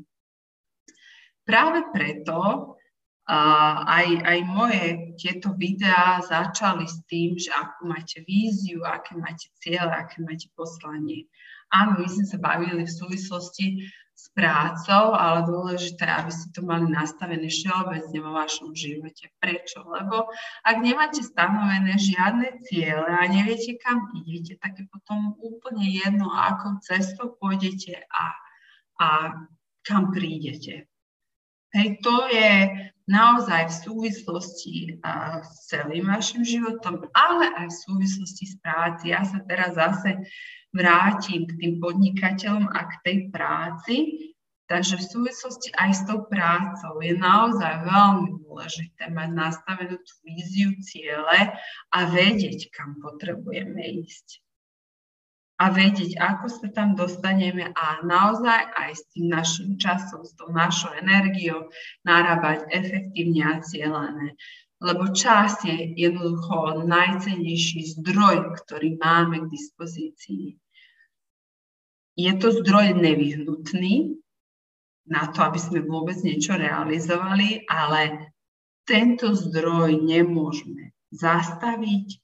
Práve 1.43 1.83
preto 1.91 2.39
uh, 2.39 3.77
aj, 3.83 4.07
aj 4.23 4.39
moje 4.47 4.83
tieto 5.19 5.51
videá 5.59 6.23
začali 6.23 6.87
s 6.87 7.03
tým, 7.09 7.35
že 7.35 7.51
akú 7.51 7.89
máte 7.89 8.23
víziu, 8.23 8.85
aké 8.87 9.17
máte 9.19 9.51
cieľe, 9.59 9.91
aké 9.91 10.23
máte 10.23 10.47
poslanie. 10.55 11.27
Áno, 11.69 12.01
my 12.01 12.07
sme 12.09 12.25
sa 12.25 12.37
bavili 12.41 12.81
v 12.81 12.89
súvislosti 12.89 13.85
s 14.19 14.27
prácou, 14.35 15.15
ale 15.15 15.47
dôležité, 15.47 16.03
aby 16.03 16.27
ste 16.27 16.51
to 16.51 16.59
mali 16.59 16.91
nastavené 16.91 17.47
všeobecne 17.47 18.19
vo 18.19 18.35
vašom 18.35 18.75
živote. 18.75 19.31
Prečo? 19.39 19.87
Lebo 19.87 20.27
ak 20.67 20.75
nemáte 20.83 21.23
stanovené 21.23 21.95
žiadne 21.95 22.59
ciele 22.67 23.07
a 23.07 23.23
neviete, 23.31 23.79
kam 23.79 24.11
idete, 24.11 24.59
tak 24.59 24.75
je 24.75 24.83
potom 24.91 25.39
úplne 25.39 25.87
jedno, 25.87 26.27
akou 26.35 26.83
cestou 26.83 27.31
pôjdete 27.39 28.03
a, 28.11 28.35
a 28.99 29.07
kam 29.87 30.11
prídete. 30.11 30.88
Hej, 31.69 32.01
to 32.01 32.15
je 32.33 32.51
naozaj 33.09 33.69
v 33.69 33.79
súvislosti 33.85 34.75
uh, 35.01 35.41
s 35.41 35.69
celým 35.69 36.09
vašim 36.09 36.45
životom, 36.45 37.05
ale 37.13 37.45
aj 37.61 37.67
v 37.69 37.79
súvislosti 37.85 38.45
s 38.49 38.55
práci. 38.61 39.13
Ja 39.13 39.25
sa 39.25 39.41
teraz 39.45 39.77
zase 39.77 40.17
vrátim 40.73 41.49
k 41.49 41.57
tým 41.57 41.73
podnikateľom 41.81 42.69
a 42.69 42.79
k 42.89 42.93
tej 43.05 43.17
práci. 43.33 43.95
Takže 44.69 45.01
v 45.01 45.09
súvislosti 45.09 45.73
aj 45.81 45.91
s 45.97 46.01
tou 46.05 46.29
prácou 46.29 47.01
je 47.01 47.17
naozaj 47.17 47.89
veľmi 47.89 48.37
dôležité 48.45 49.09
mať 49.09 49.29
nastavenú 49.33 49.97
tú 49.97 50.13
víziu, 50.21 50.77
ciele 50.85 51.57
a 51.89 51.99
vedieť, 52.05 52.69
kam 52.69 53.01
potrebujeme 53.01 53.81
ísť. 54.05 54.45
A 55.59 55.65
vedieť, 55.75 56.15
ako 56.15 56.47
sa 56.47 56.67
tam 56.71 56.95
dostaneme 56.95 57.75
a 57.75 57.99
naozaj 58.07 58.71
aj 58.79 58.91
s 58.95 59.03
tým 59.11 59.27
našim 59.27 59.75
časom, 59.75 60.23
s 60.23 60.31
tou 60.39 60.47
našou 60.55 60.95
energiou 60.95 61.67
narábať 62.07 62.71
efektívne 62.71 63.43
a 63.43 63.55
cieľané. 63.59 64.39
Lebo 64.79 65.11
čas 65.11 65.59
je 65.67 65.91
jednoducho 65.99 66.87
najcennejší 66.87 67.99
zdroj, 67.99 68.55
ktorý 68.63 68.95
máme 68.95 69.43
k 69.43 69.51
dispozícii. 69.51 70.55
Je 72.15 72.31
to 72.39 72.55
zdroj 72.63 72.95
nevyhnutný 72.95 74.15
na 75.11 75.27
to, 75.35 75.43
aby 75.43 75.59
sme 75.59 75.83
vôbec 75.83 76.15
niečo 76.23 76.55
realizovali, 76.55 77.67
ale 77.67 78.31
tento 78.87 79.35
zdroj 79.35 79.99
nemôžeme 79.99 80.95
zastaviť, 81.11 82.23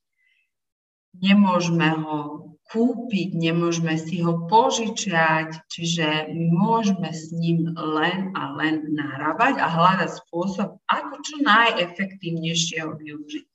nemôžeme 1.20 1.92
ho 2.00 2.55
kúpiť, 2.66 3.38
nemôžeme 3.38 3.94
si 3.96 4.26
ho 4.26 4.50
požičať, 4.50 5.70
čiže 5.70 6.34
môžeme 6.50 7.14
s 7.14 7.30
ním 7.30 7.70
len 7.78 8.34
a 8.34 8.58
len 8.58 8.90
narábať 8.90 9.62
a 9.62 9.68
hľadať 9.70 10.10
spôsob, 10.26 10.82
ako 10.90 11.14
čo 11.22 11.36
najefektívnejšie 11.46 12.82
ho 12.82 12.98
využiť. 12.98 13.46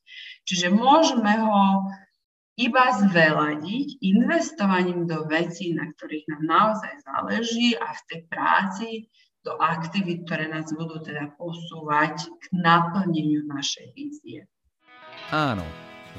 Čiže 0.47 0.67
môžeme 0.71 1.33
ho 1.43 1.91
iba 2.55 2.85
zveladiť 2.93 3.99
investovaním 3.99 5.07
do 5.07 5.27
vecí, 5.27 5.75
na 5.75 5.91
ktorých 5.91 6.25
nám 6.31 6.43
naozaj 6.43 6.93
záleží 7.03 7.75
a 7.75 7.91
v 7.91 8.01
tej 8.07 8.21
práci 8.31 8.89
do 9.41 9.57
aktivít, 9.57 10.29
ktoré 10.29 10.45
nás 10.45 10.69
budú 10.69 11.01
teda 11.01 11.33
posúvať 11.35 12.29
k 12.29 12.43
naplneniu 12.53 13.41
našej 13.49 13.87
vízie. 13.97 14.45
Áno, 15.33 15.65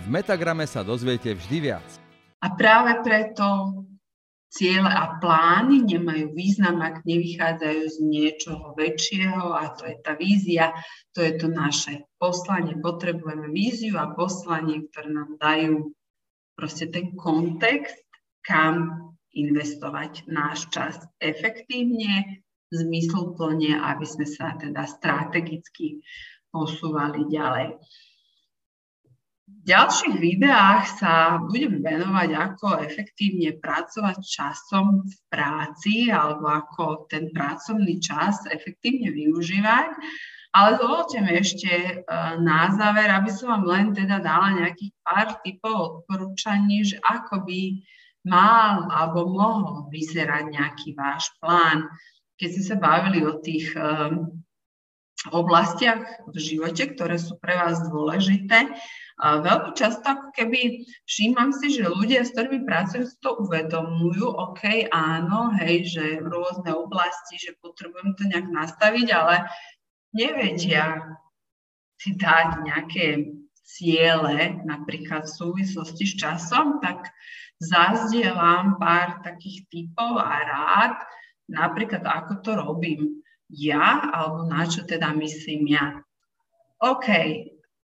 v 0.02 0.07
Metagrame 0.11 0.66
sa 0.66 0.83
dozviete 0.83 1.31
vždy 1.31 1.59
viac. 1.62 2.01
A 2.42 2.46
práve 2.59 2.98
preto 3.07 3.46
ciele 4.52 4.90
a 4.90 5.16
plány 5.16 5.81
nemajú 5.88 6.37
význam, 6.37 6.85
ak 6.85 7.09
nevychádzajú 7.09 7.83
z 7.88 7.96
niečoho 8.05 8.76
väčšieho 8.76 9.57
a 9.57 9.72
to 9.72 9.88
je 9.88 9.96
tá 10.05 10.12
vízia, 10.12 10.76
to 11.16 11.24
je 11.24 11.40
to 11.40 11.48
naše 11.48 12.05
poslanie. 12.20 12.76
Potrebujeme 12.76 13.48
víziu 13.48 13.96
a 13.96 14.12
poslanie, 14.12 14.85
ktoré 14.92 15.09
nám 15.09 15.40
dajú 15.40 15.96
proste 16.52 16.92
ten 16.92 17.16
kontext, 17.16 18.05
kam 18.44 19.09
investovať 19.33 20.28
náš 20.28 20.68
čas 20.68 21.00
efektívne, 21.16 22.44
zmysluplne, 22.68 23.81
aby 23.81 24.05
sme 24.05 24.28
sa 24.28 24.52
teda 24.61 24.85
strategicky 24.85 26.05
posúvali 26.52 27.24
ďalej. 27.33 27.81
V 29.52 29.64
ďalších 29.68 30.16
videách 30.16 30.84
sa 30.98 31.38
budem 31.44 31.84
venovať, 31.84 32.30
ako 32.32 32.80
efektívne 32.82 33.54
pracovať 33.60 34.18
časom 34.24 35.04
v 35.04 35.14
práci 35.28 36.08
alebo 36.08 36.48
ako 36.48 37.06
ten 37.06 37.28
pracovný 37.30 38.00
čas 38.00 38.42
efektívne 38.48 39.12
využívať. 39.12 39.90
Ale 40.52 40.76
dovolte 40.76 41.20
mi 41.24 41.32
ešte 41.36 41.68
e, 41.68 41.92
na 42.44 42.68
záver, 42.76 43.08
aby 43.08 43.32
som 43.32 43.56
vám 43.56 43.64
len 43.64 43.86
teda 43.96 44.20
dala 44.20 44.52
nejakých 44.52 44.92
pár 45.00 45.40
typov 45.40 46.04
odporúčaní, 46.04 46.84
že 46.84 47.00
ako 47.00 47.48
by 47.48 47.60
mal 48.28 48.92
alebo 48.92 49.32
mohol 49.32 49.88
vyzerať 49.88 50.44
nejaký 50.52 50.92
váš 50.92 51.32
plán 51.40 51.88
keď 52.42 52.50
sme 52.58 52.64
sa 52.66 52.76
bavili 52.82 53.20
o 53.22 53.38
tých 53.38 53.70
um, 53.78 54.42
oblastiach 55.30 56.26
v 56.26 56.36
živote, 56.42 56.90
ktoré 56.90 57.14
sú 57.14 57.38
pre 57.38 57.54
vás 57.54 57.78
dôležité. 57.86 58.66
A 59.20 59.44
veľmi 59.44 59.77
často 59.77 60.03
ako 60.09 60.33
keby 60.33 60.88
všímam 61.05 61.53
si, 61.53 61.77
že 61.77 61.85
ľudia, 61.85 62.25
s 62.25 62.33
ktorými 62.33 62.64
pracujú, 62.64 63.05
si 63.05 63.16
to 63.20 63.37
uvedomujú, 63.44 64.25
OK, 64.25 64.88
áno, 64.88 65.53
hej, 65.61 65.85
že 65.92 66.05
rôzne 66.25 66.72
oblasti, 66.72 67.37
že 67.37 67.53
potrebujem 67.61 68.16
to 68.16 68.25
nejak 68.33 68.48
nastaviť, 68.48 69.07
ale 69.12 69.44
nevedia 70.16 71.05
si 72.01 72.16
dať 72.16 72.48
nejaké 72.64 73.37
ciele, 73.62 74.59
napríklad 74.66 75.29
v 75.29 75.37
súvislosti 75.38 76.05
s 76.09 76.14
časom, 76.18 76.83
tak 76.83 77.09
zazdielam 77.62 78.77
pár 78.83 79.22
takých 79.22 79.64
typov 79.70 80.18
a 80.18 80.35
rád, 80.42 80.94
napríklad 81.46 82.03
ako 82.03 82.42
to 82.42 82.51
robím 82.59 83.22
ja, 83.53 84.09
alebo 84.11 84.48
na 84.48 84.64
čo 84.64 84.83
teda 84.83 85.12
myslím 85.14 85.77
ja. 85.77 86.01
OK, 86.83 87.07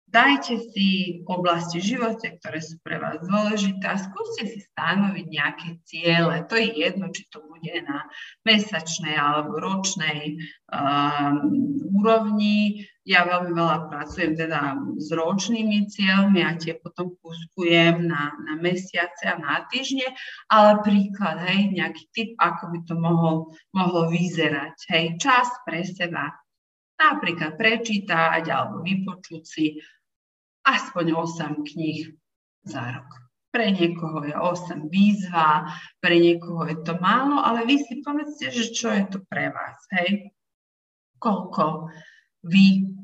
dajte 0.06 0.62
si 0.70 1.20
oblasti 1.26 1.82
života, 1.82 2.30
ktoré 2.30 2.62
sú 2.62 2.78
pre 2.80 3.02
vás 3.02 3.18
dôležité 3.26 3.84
a 3.90 3.98
skúste 3.98 4.46
si 4.46 4.62
stanoviť 4.62 5.26
nejaké 5.26 5.68
ciele. 5.82 6.46
To 6.46 6.54
je 6.54 6.68
jedno, 6.78 7.10
či 7.10 7.26
to 7.26 7.42
bude 7.42 7.74
na 7.82 8.06
mesačnej 8.46 9.18
alebo 9.18 9.58
ročnej 9.58 10.38
um, 10.70 11.50
úrovni. 11.98 12.86
Ja 13.06 13.22
veľmi 13.26 13.54
veľa 13.54 13.86
pracujem 13.90 14.34
teda 14.34 14.78
s 14.98 15.10
ročnými 15.14 15.90
cieľmi 15.90 16.42
a 16.42 16.58
tie 16.58 16.78
potom 16.78 17.14
kúskujem 17.22 18.06
na, 18.06 18.34
na 18.46 18.54
mesiace 18.58 19.30
a 19.30 19.38
na 19.38 19.62
týždne, 19.70 20.10
ale 20.50 20.82
príklad, 20.82 21.38
hej, 21.46 21.70
nejaký 21.70 22.04
typ, 22.10 22.30
ako 22.38 22.74
by 22.74 22.78
to 22.82 22.94
mohol, 22.98 23.34
mohlo 23.70 24.10
vyzerať. 24.10 24.74
Hej, 24.90 25.04
čas 25.22 25.46
pre 25.62 25.86
seba, 25.86 26.34
napríklad 26.96 27.60
prečítať 27.60 28.42
alebo 28.48 28.80
vypočuť 28.82 29.42
si 29.44 29.76
aspoň 30.66 31.14
8 31.14 31.62
kníh 31.62 32.10
za 32.66 32.82
rok. 32.98 33.10
Pre 33.54 33.66
niekoho 33.72 34.20
je 34.26 34.34
8 34.34 34.90
výzva, 34.92 35.70
pre 36.02 36.18
niekoho 36.18 36.66
je 36.68 36.76
to 36.82 36.98
málo, 37.00 37.40
ale 37.40 37.64
vy 37.64 37.80
si 37.80 38.02
povedzte, 38.02 38.52
že 38.52 38.74
čo 38.74 38.92
je 38.92 39.06
to 39.08 39.18
pre 39.30 39.48
vás, 39.54 39.78
hej? 39.96 40.34
Koľko 41.16 41.88
vy 42.44 42.96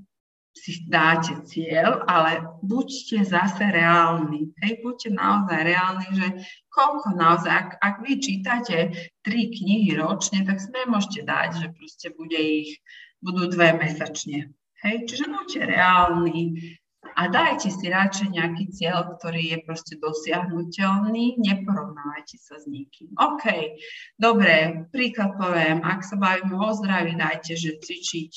si 0.52 0.84
dáte 0.84 1.32
cieľ, 1.48 2.04
ale 2.04 2.44
buďte 2.60 3.24
zase 3.24 3.72
reálni. 3.72 4.52
Hej, 4.60 4.84
buďte 4.84 5.08
naozaj 5.16 5.58
reálni, 5.64 6.08
že 6.12 6.28
koľko 6.68 7.16
naozaj, 7.16 7.52
ak, 7.52 7.70
ak 7.80 7.94
vy 8.04 8.20
čítate 8.20 8.76
tri 9.24 9.48
knihy 9.48 9.96
ročne, 9.96 10.44
tak 10.44 10.60
sme 10.60 10.84
môžete 10.84 11.24
dať, 11.24 11.48
že 11.56 11.66
proste 11.72 12.08
bude 12.12 12.36
ich, 12.36 12.84
budú 13.24 13.48
dve 13.48 13.80
mesačne. 13.80 14.52
Hej, 14.84 15.08
čiže 15.08 15.32
buďte 15.32 15.72
reálni, 15.72 16.76
a 17.12 17.28
dajte 17.28 17.68
si 17.68 17.86
radšej 17.88 18.28
nejaký 18.32 18.64
cieľ, 18.72 19.16
ktorý 19.18 19.54
je 19.54 19.58
proste 19.62 19.94
dosiahnutelný, 20.00 21.38
neporovnávajte 21.38 22.36
sa 22.40 22.56
s 22.58 22.64
nikým. 22.66 23.12
OK, 23.16 23.76
dobre, 24.16 24.86
príklad 24.90 25.36
poviem, 25.36 25.84
ak 25.84 26.02
sa 26.02 26.16
bavíme 26.16 26.56
o 26.56 26.70
zdraví, 26.72 27.14
dajte, 27.14 27.54
že 27.54 27.78
cvičiť 27.78 28.32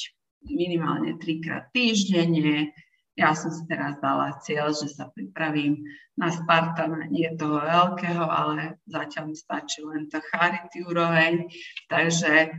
minimálne 0.45 1.17
trikrát 1.17 1.73
týždenne. 1.73 2.75
Ja 3.15 3.31
som 3.31 3.49
si 3.49 3.63
teraz 3.65 3.95
dala 4.03 4.35
cieľ, 4.43 4.75
že 4.75 4.91
sa 4.91 5.07
pripravím 5.07 5.87
na 6.19 6.29
Spartana, 6.35 7.07
nie 7.07 7.31
toho 7.39 7.63
veľkého, 7.63 8.27
ale 8.27 8.83
zatiaľ 8.91 9.31
mi 9.31 9.35
stačí 9.39 9.79
len 9.87 10.11
tá 10.11 10.19
charity 10.19 10.83
úroveň. 10.83 11.47
Takže 11.87 12.51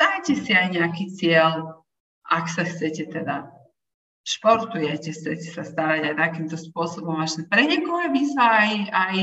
dajte 0.00 0.32
si 0.40 0.50
aj 0.56 0.68
nejaký 0.72 1.04
cieľ, 1.12 1.84
ak 2.24 2.48
sa 2.48 2.64
chcete 2.64 3.12
teda 3.12 3.61
športujete, 4.22 5.10
chcete 5.10 5.48
sa 5.50 5.66
starať 5.66 6.12
aj 6.12 6.14
takýmto 6.18 6.56
spôsobom. 6.58 7.18
Až 7.18 7.42
pre 7.50 7.66
niekoho 7.66 8.06
je 8.06 8.10
výzva 8.14 8.46
aj, 8.62 8.72
aj 8.90 9.16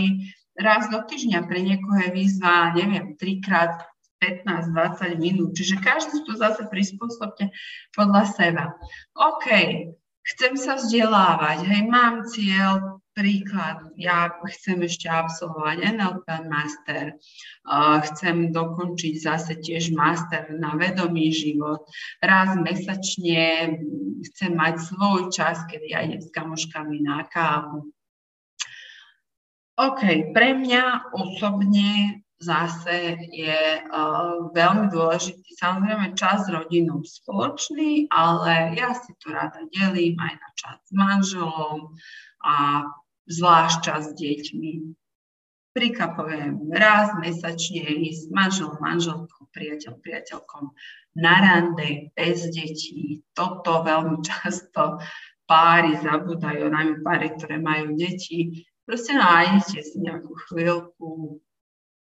raz 0.60 0.84
do 0.92 1.00
týždňa, 1.04 1.48
pre 1.48 1.60
niekoho 1.64 1.98
je 2.04 2.10
výzva, 2.12 2.76
neviem, 2.76 3.16
trikrát 3.16 3.88
15-20 4.20 5.16
minút. 5.24 5.56
Čiže 5.56 5.80
každý 5.80 6.28
to 6.28 6.36
zase 6.36 6.68
prispôsobte 6.68 7.52
podľa 7.96 8.24
seba. 8.36 8.66
OK, 9.16 9.48
chcem 10.36 10.54
sa 10.60 10.76
vzdelávať, 10.76 11.64
hej, 11.64 11.82
mám 11.88 12.28
cieľ 12.28 13.00
Príklad, 13.20 13.92
ja 14.00 14.32
chcem 14.48 14.80
ešte 14.88 15.12
absolvovať 15.12 15.92
NLP 15.92 16.28
master, 16.48 17.20
chcem 18.08 18.56
dokončiť 18.56 19.14
zase 19.20 19.60
tiež 19.60 19.92
master 19.92 20.48
na 20.56 20.80
vedomý 20.80 21.28
život. 21.36 21.84
Raz 22.24 22.56
mesačne 22.56 23.76
chcem 24.24 24.56
mať 24.56 24.80
svoj 24.88 25.36
čas, 25.36 25.60
kedy 25.68 25.92
ja 25.92 26.08
idem 26.08 26.24
s 26.24 26.32
kamoškami 26.32 27.04
na 27.04 27.28
kávu. 27.28 27.92
OK, 29.76 30.32
pre 30.32 30.56
mňa 30.56 31.12
osobne 31.12 32.24
zase 32.40 33.20
je 33.36 33.84
uh, 33.84 34.48
veľmi 34.56 34.88
dôležitý 34.96 35.50
samozrejme 35.60 36.16
čas 36.16 36.48
s 36.48 36.54
rodinou 36.56 37.04
spoločný, 37.04 38.08
ale 38.08 38.80
ja 38.80 38.96
si 38.96 39.12
to 39.20 39.36
rada 39.36 39.60
delím 39.76 40.16
aj 40.16 40.34
na 40.40 40.50
čas 40.56 40.78
s 40.88 40.92
manželom 40.96 42.00
a 42.48 42.88
zvlášť 43.30 43.78
čas 43.86 44.02
s 44.10 44.18
deťmi. 44.18 44.74
Príklad 45.70 46.18
poviem, 46.18 46.74
raz 46.74 47.14
mesačne 47.22 47.86
ísť 47.86 48.26
s 48.26 48.34
manželom, 48.34 48.82
manželkou, 48.82 49.48
priateľ, 49.54 50.02
priateľkom 50.02 50.74
na 51.22 51.36
rande, 51.40 52.10
bez 52.18 52.50
detí. 52.50 53.22
Toto 53.38 53.86
veľmi 53.86 54.20
často 54.28 54.98
páry 55.46 55.98
zabúdajú, 56.02 56.70
najmä 56.70 57.06
páry, 57.06 57.34
ktoré 57.38 57.62
majú 57.62 57.94
deti, 57.98 58.66
proste 58.86 59.18
nájdete 59.18 59.80
si 59.82 59.98
nejakú 60.02 60.34
chvíľku, 60.50 61.38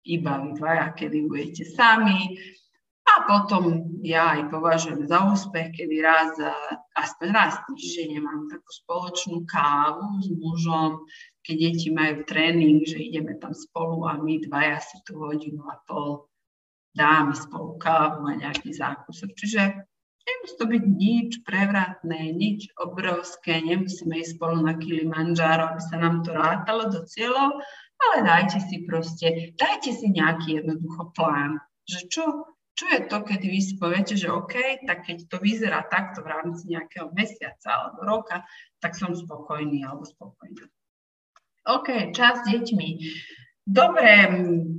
iba 0.05 0.33
vy 0.37 0.49
dvaja, 0.55 0.93
kedy 0.93 1.17
budete 1.25 1.65
sami, 1.65 2.37
a 3.15 3.23
potom 3.23 3.95
ja 4.03 4.35
aj 4.35 4.51
považujem 4.51 5.07
za 5.07 5.23
úspech, 5.31 5.71
kedy 5.71 6.03
raz, 6.03 6.35
aspoň 6.99 7.27
raz 7.31 7.55
týždeň 7.63 8.19
mám 8.19 8.51
takú 8.51 8.67
spoločnú 8.67 9.47
kávu 9.47 10.19
s 10.19 10.27
mužom, 10.35 10.99
keď 11.39 11.55
deti 11.55 11.87
majú 11.95 12.27
tréning, 12.27 12.83
že 12.83 12.99
ideme 12.99 13.39
tam 13.39 13.55
spolu 13.55 14.03
a 14.03 14.19
my 14.19 14.43
dvaja 14.43 14.83
si 14.83 14.99
tú 15.07 15.23
hodinu 15.23 15.63
a 15.71 15.79
pol 15.87 16.27
dáme 16.91 17.31
spolu 17.35 17.79
kávu 17.79 18.27
a 18.27 18.35
nejaký 18.35 18.75
zákusok. 18.75 19.31
Čiže 19.35 19.61
nemusí 20.27 20.55
to 20.59 20.65
byť 20.67 20.83
nič 20.83 21.29
prevratné, 21.47 22.35
nič 22.35 22.67
obrovské, 22.79 23.63
nemusíme 23.63 24.19
ísť 24.19 24.35
spolu 24.35 24.59
na 24.59 24.75
Kilimanjaro, 24.75 25.71
aby 25.71 25.81
sa 25.87 26.03
nám 26.03 26.23
to 26.27 26.35
rátalo 26.35 26.91
do 26.91 27.07
cieľov, 27.07 27.63
ale 27.95 28.15
dajte 28.27 28.59
si 28.59 28.83
proste, 28.83 29.55
dajte 29.55 29.95
si 29.95 30.11
nejaký 30.11 30.59
jednoducho 30.59 31.15
plán, 31.15 31.63
že 31.87 32.11
čo 32.11 32.54
čo 32.75 32.85
je 32.91 33.07
to, 33.07 33.23
keď 33.23 33.39
vy 33.39 33.59
si 33.63 33.79
poviete, 33.79 34.19
že 34.19 34.27
OK, 34.27 34.83
tak 34.83 35.07
keď 35.07 35.31
to 35.31 35.39
vyzerá 35.39 35.87
takto 35.87 36.19
v 36.19 36.31
rámci 36.35 36.67
nejakého 36.67 37.07
mesiaca 37.15 37.71
alebo 37.71 38.03
roka, 38.03 38.43
tak 38.83 38.99
som 38.99 39.15
spokojný 39.15 39.87
alebo 39.87 40.03
spokojná. 40.03 40.67
OK, 41.65 42.11
čas 42.11 42.43
s 42.43 42.51
deťmi. 42.51 42.89
Dobre, 43.65 44.29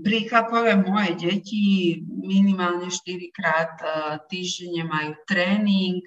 príklapové 0.07 0.79
moje 0.79 1.19
deti 1.19 1.99
minimálne 2.07 2.87
4 2.87 3.35
krát 3.35 3.75
e, 3.83 3.89
týždenne 4.31 4.87
majú 4.87 5.19
tréning. 5.27 6.07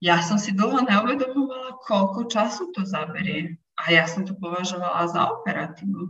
Ja 0.00 0.24
som 0.24 0.40
si 0.40 0.56
dlho 0.56 0.80
neuvedomovala, 0.80 1.76
koľko 1.84 2.32
času 2.32 2.72
to 2.72 2.88
zaberie. 2.88 3.60
A 3.76 3.92
ja 3.92 4.08
som 4.08 4.24
to 4.24 4.32
považovala 4.40 5.04
za 5.12 5.28
operatívu. 5.36 6.08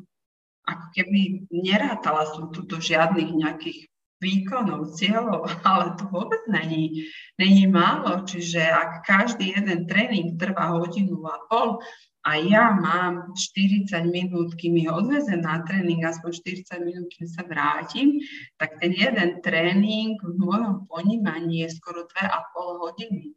Ako 0.71 0.87
keby 0.95 1.51
nerátala 1.51 2.31
som 2.31 2.55
tu 2.55 2.63
do 2.63 2.79
žiadnych 2.79 3.35
nejakých 3.35 3.90
výkonov, 4.21 4.95
cieľov, 4.95 5.49
ale 5.69 5.97
to 5.97 6.05
vôbec 6.13 6.45
není, 6.47 7.09
není 7.41 7.67
málo. 7.67 8.23
Čiže 8.23 8.61
ak 8.61 9.09
každý 9.09 9.57
jeden 9.57 9.89
tréning 9.89 10.37
trvá 10.37 10.77
hodinu 10.77 11.25
a 11.27 11.41
pol 11.49 11.81
a 12.21 12.37
ja 12.37 12.77
mám 12.77 13.33
40 13.33 13.89
minút, 14.13 14.53
kým 14.61 14.77
mi 14.77 14.85
odvezem 14.85 15.41
na 15.41 15.65
tréning, 15.65 16.05
aspoň 16.05 16.37
40 16.69 16.85
minút, 16.85 17.09
kým 17.09 17.25
sa 17.25 17.41
vrátim, 17.49 18.21
tak 18.61 18.77
ten 18.77 18.93
jeden 18.93 19.41
tréning 19.41 20.21
v 20.21 20.37
mojom 20.37 20.85
ponímaní 20.85 21.65
je 21.65 21.73
skoro 21.73 22.05
2,5 22.05 22.85
hodiny, 22.85 23.33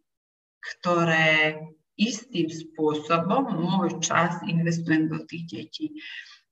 ktoré 0.60 1.64
istým 1.96 2.52
spôsobom 2.52 3.56
môj 3.56 4.04
čas 4.04 4.44
investujem 4.44 5.08
do 5.08 5.24
tých 5.32 5.44
detí. 5.48 5.88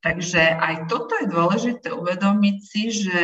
Takže 0.02 0.58
aj 0.58 0.90
toto 0.90 1.14
je 1.20 1.30
dôležité 1.30 1.94
uvedomiť 1.94 2.58
si, 2.64 2.84
že 2.90 3.20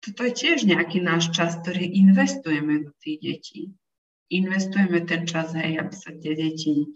toto 0.00 0.24
je 0.24 0.32
tiež 0.32 0.64
nejaký 0.64 1.04
náš 1.04 1.28
čas, 1.30 1.60
ktorý 1.60 1.84
investujeme 1.84 2.88
do 2.88 2.92
tých 3.04 3.18
detí. 3.20 3.62
Investujeme 4.32 5.04
ten 5.04 5.28
čas, 5.28 5.52
hej, 5.52 5.76
aby 5.76 5.94
sa 5.94 6.16
tie 6.16 6.32
deti 6.32 6.88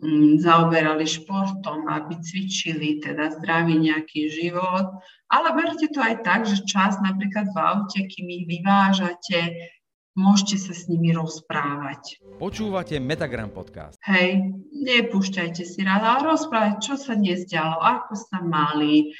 mm, 0.00 0.40
zaoberali 0.40 1.04
športom, 1.04 1.84
aby 1.90 2.16
cvičili, 2.24 3.04
teda 3.04 3.36
zdravý 3.36 3.76
nejaký 3.76 4.32
život. 4.32 5.04
Ale 5.28 5.48
berte 5.52 5.90
to 5.92 6.00
aj 6.00 6.24
tak, 6.24 6.48
že 6.48 6.64
čas 6.64 6.96
napríklad 7.04 7.52
v 7.52 7.58
aute, 7.60 8.00
kým 8.08 8.26
ich 8.32 8.44
vyvážate, 8.48 9.68
môžete 10.14 10.56
sa 10.70 10.72
s 10.72 10.86
nimi 10.86 11.10
rozprávať. 11.10 12.22
Počúvate 12.38 12.96
Metagram 13.02 13.50
podcast. 13.50 13.98
Hej, 14.06 14.46
nepúšťajte 14.70 15.62
si 15.66 15.82
rád, 15.82 16.06
ale 16.06 16.32
rozprávať, 16.32 16.74
čo 16.80 16.94
sa 16.94 17.18
dnes 17.18 17.44
dialo, 17.50 17.82
ako 17.82 18.14
sa 18.14 18.38
mali, 18.40 19.10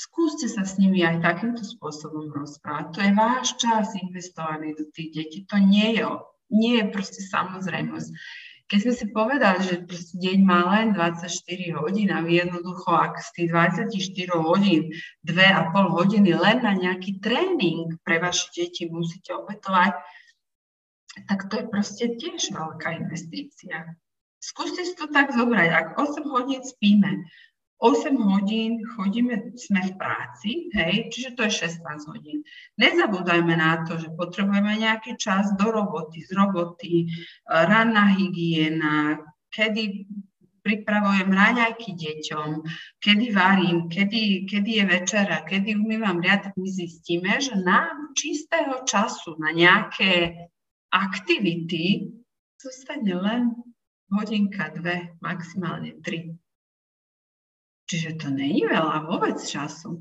skúste 0.00 0.48
sa 0.48 0.64
s 0.64 0.80
nimi 0.80 1.04
aj 1.04 1.20
takýmto 1.20 1.60
spôsobom 1.60 2.32
rozprávať. 2.32 2.86
To 2.96 3.00
je 3.04 3.12
váš 3.12 3.46
čas 3.60 3.92
investovaný 4.00 4.72
do 4.72 4.88
tých 4.88 5.12
detí. 5.12 5.38
To 5.52 5.60
nie 5.60 6.00
je, 6.00 6.08
nie 6.48 6.80
je 6.80 6.84
proste 6.88 7.20
samozrejmosť. 7.20 8.08
Keď 8.70 8.78
sme 8.86 8.94
si 8.94 9.06
povedali, 9.10 9.60
že 9.66 9.82
deň 10.14 10.38
má 10.46 10.62
len 10.78 10.94
24 10.94 11.26
hodín 11.82 12.14
a 12.14 12.22
jednoducho, 12.22 12.94
ak 12.94 13.18
z 13.18 13.28
tých 13.34 13.48
24 13.50 13.90
hodín, 14.40 14.94
2,5 15.26 15.96
hodiny 15.98 16.30
len 16.38 16.62
na 16.62 16.72
nejaký 16.78 17.18
tréning 17.18 17.98
pre 18.06 18.22
vaše 18.22 18.46
deti 18.54 18.86
musíte 18.86 19.34
obetovať, 19.34 19.98
tak 21.26 21.50
to 21.50 21.60
je 21.60 21.64
proste 21.66 22.04
tiež 22.14 22.54
veľká 22.54 22.94
investícia. 23.02 23.98
Skúste 24.38 24.86
si 24.86 24.94
to 24.94 25.10
tak 25.10 25.34
zobrať. 25.34 25.68
Ak 25.74 25.86
8 25.98 26.22
hodín 26.30 26.62
spíme, 26.62 27.26
8 27.80 28.12
hodín 28.12 28.84
chodíme, 28.92 29.56
sme 29.56 29.80
v 29.80 29.92
práci, 29.96 30.50
hej, 30.76 31.08
čiže 31.08 31.32
to 31.32 31.48
je 31.48 31.64
16 31.64 32.12
hodín. 32.12 32.44
Nezabúdajme 32.76 33.56
na 33.56 33.88
to, 33.88 33.96
že 33.96 34.12
potrebujeme 34.12 34.76
nejaký 34.76 35.16
čas 35.16 35.56
do 35.56 35.72
roboty, 35.72 36.20
z 36.20 36.36
roboty, 36.36 36.92
e, 37.02 37.06
ranná 37.48 38.12
hygiena, 38.20 39.16
kedy 39.48 40.04
pripravujem 40.60 41.32
raňajky 41.32 41.96
deťom, 41.96 42.50
kedy 43.00 43.26
varím, 43.32 43.88
kedy, 43.88 44.44
kedy 44.44 44.70
je 44.76 44.84
večera, 44.84 45.40
kedy 45.48 45.72
umývam 45.72 46.20
riad, 46.20 46.52
my 46.52 46.68
zistíme, 46.68 47.40
že 47.40 47.56
nám 47.56 48.12
čistého 48.12 48.84
času 48.84 49.40
na 49.40 49.56
nejaké 49.56 50.36
aktivity 50.92 52.12
zostane 52.60 53.14
len 53.16 53.42
hodinka, 54.12 54.68
dve, 54.76 55.16
maximálne 55.24 55.96
tri. 56.04 56.36
Čiže 57.90 58.22
to 58.22 58.30
není 58.30 58.62
veľa 58.70 59.10
vôbec 59.10 59.42
času. 59.42 59.98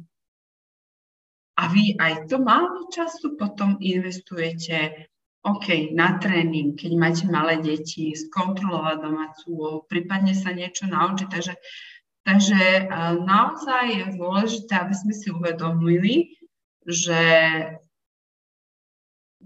A 1.57 1.73
vy 1.73 1.97
aj 1.97 2.29
to 2.29 2.37
málo 2.37 2.85
času 2.93 3.33
potom 3.33 3.81
investujete 3.81 5.09
OK, 5.41 5.95
na 5.97 6.21
tréning, 6.21 6.77
keď 6.77 6.91
máte 6.99 7.25
malé 7.25 7.57
deti, 7.63 8.13
skontrolovať 8.13 8.97
domácu 9.01 9.49
prípadne 9.89 10.37
sa 10.37 10.53
niečo 10.53 10.85
naučiť. 10.85 11.27
Takže, 11.31 11.55
takže 12.27 12.61
naozaj 13.25 13.83
je 13.89 14.05
dôležité, 14.19 14.73
aby 14.77 14.93
sme 14.93 15.13
si 15.15 15.33
uvedomili, 15.33 16.15
že 16.85 17.17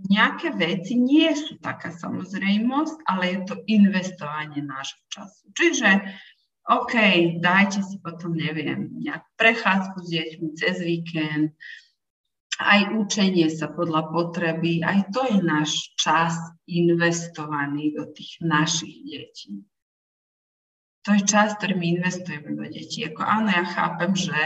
nejaké 0.09 0.51
veci 0.57 0.97
nie 0.97 1.29
sú 1.37 1.61
taká 1.61 1.93
samozrejmosť, 1.93 3.07
ale 3.07 3.23
je 3.29 3.39
to 3.47 3.55
investovanie 3.69 4.59
nášho 4.65 4.99
času. 5.13 5.45
Čiže 5.53 5.89
OK, 6.63 6.95
dajte 7.43 7.83
si 7.83 7.99
potom, 7.99 8.39
neviem, 8.39 8.87
nejakú 8.95 9.29
prechádzku 9.35 9.97
s 9.99 10.07
deťmi 10.15 10.47
cez 10.55 10.79
víkend, 10.79 11.51
aj 12.61 12.93
učenie 12.95 13.49
sa 13.51 13.67
podľa 13.67 14.13
potreby, 14.13 14.79
aj 14.85 15.09
to 15.11 15.25
je 15.27 15.37
náš 15.43 15.91
čas 15.99 16.37
investovaný 16.69 17.97
do 17.97 18.07
tých 18.13 18.39
našich 18.39 18.95
detí. 19.03 19.65
To 21.03 21.11
je 21.11 21.27
čas, 21.27 21.59
ktorý 21.59 21.75
my 21.75 21.87
investujeme 21.99 22.55
do 22.55 22.63
detí. 22.63 23.03
Ako 23.03 23.19
áno, 23.27 23.51
ja 23.51 23.67
chápem, 23.67 24.15
že 24.15 24.39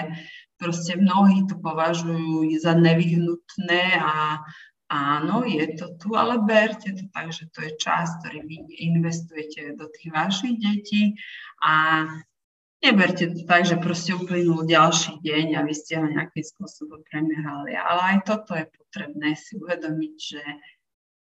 proste 0.58 0.97
mnohí 0.97 1.45
to 1.45 1.53
považujú 1.62 2.49
za 2.58 2.73
nevyhnutné 2.73 4.01
a 4.01 4.41
áno, 4.88 5.43
je 5.43 5.67
to 5.76 5.95
tu, 6.00 6.15
ale 6.15 6.39
berte 6.43 6.95
to 6.95 7.06
tak, 7.12 7.32
že 7.32 7.52
to 7.52 7.63
je 7.63 7.71
čas, 7.76 8.15
ktorý 8.23 8.43
vy 8.47 8.58
investujete 8.91 9.76
do 9.76 9.91
tých 9.91 10.10
vašich 10.12 10.56
detí 10.60 11.15
a 11.60 12.06
neberte 12.80 13.28
to 13.36 13.43
tak, 13.43 13.67
že 13.67 13.82
proste 13.82 14.15
uplynul 14.15 14.63
ďalší 14.63 15.19
deň 15.19 15.47
a 15.60 15.65
vy 15.67 15.73
ste 15.76 16.00
ho 16.00 16.08
nejakým 16.08 16.45
spôsobom 16.45 17.04
premerali. 17.12 17.76
Ale 17.76 18.02
aj 18.15 18.17
toto 18.23 18.56
je 18.56 18.65
potrebné 18.69 19.36
si 19.36 19.60
uvedomiť, 19.60 20.15
že 20.15 20.41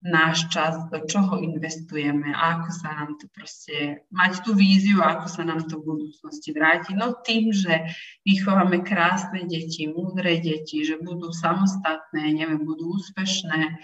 náš 0.04 0.52
čas, 0.52 0.76
do 0.92 1.00
čoho 1.08 1.40
investujeme 1.40 2.36
a 2.36 2.60
ako 2.60 2.70
sa 2.76 2.90
nám 2.92 3.16
to 3.16 3.32
proste, 3.32 4.04
mať 4.12 4.44
tú 4.44 4.52
víziu, 4.52 5.00
ako 5.00 5.28
sa 5.32 5.48
nám 5.48 5.64
to 5.72 5.80
v 5.80 5.96
budúcnosti 5.96 6.52
vráti. 6.52 6.92
No 6.92 7.16
tým, 7.24 7.56
že 7.56 7.88
vychováme 8.28 8.84
krásne 8.84 9.48
deti, 9.48 9.88
múdre 9.88 10.44
deti, 10.44 10.84
že 10.84 11.00
budú 11.00 11.32
samostatné, 11.32 12.36
neviem, 12.36 12.68
budú 12.68 13.00
úspešné, 13.00 13.80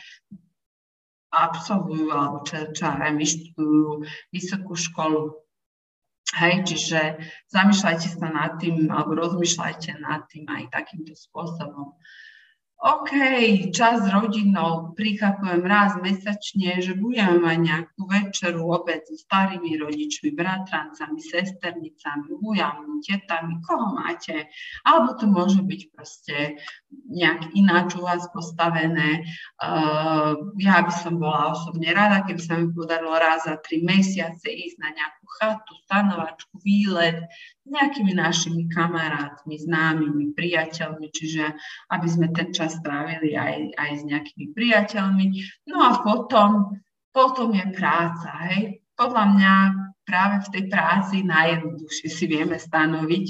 absolvujú 1.31 2.11
alebo 2.11 2.43
čo, 2.43 2.67
čo 2.75 2.89
aj 2.89 3.15
vyštudujú 3.15 4.03
vysokú 4.35 4.73
školu. 4.75 5.39
Hej, 6.29 6.61
čiže 6.69 7.01
zamýšľajte 7.49 8.07
sa 8.21 8.27
nad 8.29 8.61
tým 8.61 8.85
alebo 8.93 9.17
rozmýšľajte 9.17 9.97
nad 9.97 10.29
tým 10.29 10.45
aj 10.45 10.69
takýmto 10.69 11.17
spôsobom. 11.17 11.97
OK, 12.79 13.11
čas 13.75 14.07
s 14.07 14.07
rodinou 14.07 14.95
prichápujem 14.95 15.67
raz 15.67 15.99
mesačne, 15.99 16.79
že 16.79 16.95
budeme 16.95 17.43
mať 17.43 17.57
nejakú 17.59 18.07
večeru, 18.07 18.71
obed 18.71 19.03
s 19.03 19.27
starými 19.27 19.75
rodičmi, 19.75 20.31
bratrancami, 20.31 21.19
sesternicami, 21.19 22.39
bujami, 22.39 23.03
tetami, 23.03 23.59
koho 23.67 23.99
máte. 23.99 24.47
Alebo 24.87 25.11
to 25.19 25.27
môže 25.27 25.59
byť 25.59 25.81
proste 25.91 26.55
nejak 26.89 27.53
ináč 27.57 27.97
u 27.97 28.05
vás 28.05 28.25
postavené. 28.33 29.25
Uh, 29.57 30.53
ja 30.61 30.81
by 30.81 30.93
som 30.93 31.17
bola 31.17 31.53
osobne 31.53 31.89
rada, 31.93 32.25
keby 32.25 32.41
sa 32.41 32.57
mi 32.57 32.69
podarilo 32.73 33.13
raz 33.17 33.45
za 33.45 33.57
tri 33.61 33.81
mesiace 33.81 34.49
ísť 34.49 34.77
na 34.77 34.89
nejakú 34.93 35.25
chatu, 35.37 35.73
stanovačku, 35.85 36.53
výlet 36.61 37.29
s 37.65 37.67
nejakými 37.69 38.13
našimi 38.13 38.69
kamarátmi, 38.73 39.57
známymi, 39.57 40.33
priateľmi, 40.33 41.07
čiže 41.09 41.53
aby 41.93 42.07
sme 42.09 42.33
ten 42.33 42.53
čas 42.53 42.77
strávili 42.77 43.33
aj, 43.33 43.73
aj 43.77 43.91
s 43.97 44.03
nejakými 44.05 44.53
priateľmi. 44.53 45.25
No 45.69 45.81
a 45.85 46.01
potom, 46.01 46.77
potom 47.13 47.53
je 47.53 47.65
práca, 47.73 48.29
hej. 48.49 48.81
Podľa 48.99 49.25
mňa 49.31 49.53
práve 50.09 50.41
v 50.41 50.51
tej 50.57 50.63
práci 50.73 51.21
najjednoduchšie 51.21 52.07
si 52.09 52.25
vieme 52.25 52.57
stanoviť 52.57 53.25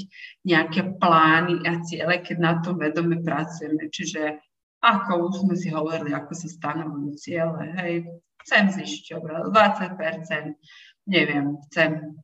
nejaké 0.48 0.96
plány 0.96 1.60
a 1.68 1.84
ciele, 1.84 2.24
keď 2.24 2.36
na 2.40 2.52
tom 2.64 2.80
vedome 2.80 3.20
pracujeme. 3.20 3.92
Čiže 3.92 4.40
ako 4.80 5.28
už 5.28 5.34
sme 5.44 5.54
si 5.60 5.68
hovorili, 5.68 6.16
ako 6.16 6.32
sa 6.32 6.48
stanovujú 6.48 7.20
ciele, 7.20 7.68
hej, 7.76 8.08
chcem 8.48 8.72
zišiť 8.72 9.20
obrad 9.20 9.52
20%, 9.52 10.56
neviem, 11.04 11.60
chcem 11.68 12.16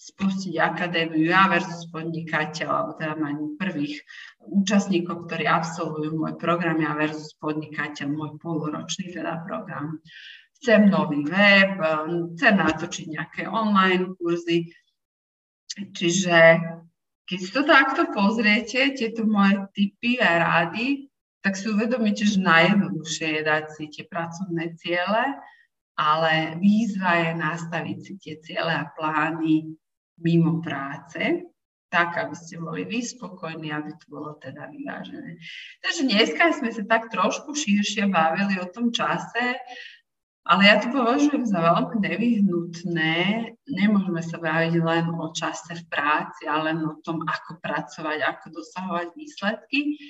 spustiť 0.00 0.56
akadémiu 0.56 1.28
ja 1.28 1.44
versus 1.52 1.84
podnikateľ, 1.92 2.68
alebo 2.72 2.92
teda 2.96 3.14
mať 3.20 3.36
prvých 3.60 4.00
účastníkov, 4.48 5.28
ktorí 5.28 5.44
absolvujú 5.44 6.16
môj 6.16 6.40
program 6.40 6.80
ja 6.80 6.96
versus 6.96 7.36
podnikateľ, 7.36 8.08
môj 8.08 8.40
poloročný 8.40 9.12
teda 9.12 9.44
program 9.44 10.00
chcem 10.60 10.92
nový 10.92 11.24
web, 11.24 11.80
chcem 12.36 12.54
natočiť 12.60 13.06
nejaké 13.16 13.42
online 13.48 14.12
kurzy. 14.20 14.68
Čiže 15.72 16.60
keď 17.24 17.38
si 17.40 17.50
to 17.50 17.62
takto 17.64 18.12
pozriete, 18.12 18.92
tieto 18.92 19.24
moje 19.24 19.64
tipy 19.72 20.20
a 20.20 20.44
rády, 20.44 21.08
tak 21.40 21.56
si 21.56 21.72
uvedomíte, 21.72 22.28
že 22.28 22.44
najjednoduchšie 22.44 23.40
je 23.40 23.42
dať 23.46 23.64
si 23.72 23.84
tie 23.88 24.04
pracovné 24.04 24.76
ciele, 24.76 25.40
ale 25.96 26.60
výzva 26.60 27.16
je 27.24 27.32
nastaviť 27.40 27.98
si 28.04 28.12
tie 28.20 28.34
ciele 28.44 28.72
a 28.72 28.90
plány 28.92 29.72
mimo 30.20 30.60
práce, 30.60 31.48
tak, 31.88 32.14
aby 32.20 32.36
ste 32.36 32.60
boli 32.60 32.84
vy 32.84 33.00
spokojní, 33.00 33.72
aby 33.72 33.90
to 33.96 34.06
bolo 34.12 34.36
teda 34.36 34.68
vyvážené. 34.68 35.40
Takže 35.80 36.02
dneska 36.06 36.44
sme 36.54 36.70
sa 36.70 36.84
tak 36.84 37.08
trošku 37.08 37.56
širšie 37.56 38.06
bavili 38.12 38.60
o 38.60 38.68
tom 38.68 38.92
čase, 38.92 39.56
ale 40.48 40.62
ja 40.66 40.80
to 40.80 40.88
považujem 40.88 41.44
za 41.44 41.60
veľmi 41.60 42.00
nevyhnutné. 42.00 43.16
Nemôžeme 43.68 44.22
sa 44.24 44.40
baviť 44.40 44.74
len 44.80 45.06
o 45.12 45.28
čase 45.36 45.76
v 45.76 45.84
práci, 45.92 46.48
ale 46.48 46.72
len 46.72 46.78
o 46.88 46.96
tom, 47.04 47.20
ako 47.28 47.60
pracovať, 47.60 48.18
ako 48.24 48.46
dosahovať 48.56 49.08
výsledky, 49.14 50.00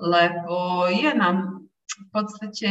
lebo 0.00 0.88
je 0.88 1.10
nám 1.12 1.68
v 1.84 2.06
podstate 2.10 2.70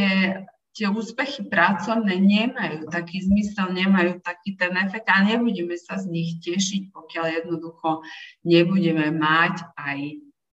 tie 0.74 0.90
úspechy 0.90 1.46
pracovné 1.46 2.18
nemajú 2.18 2.90
taký 2.90 3.22
zmysel, 3.22 3.70
nemajú 3.70 4.18
taký 4.20 4.58
ten 4.58 4.74
efekt 4.74 5.06
a 5.06 5.22
nebudeme 5.22 5.78
sa 5.78 6.02
z 6.02 6.10
nich 6.10 6.42
tešiť, 6.42 6.90
pokiaľ 6.90 7.26
jednoducho 7.30 8.02
nebudeme 8.42 9.14
mať 9.14 9.62
aj 9.78 9.98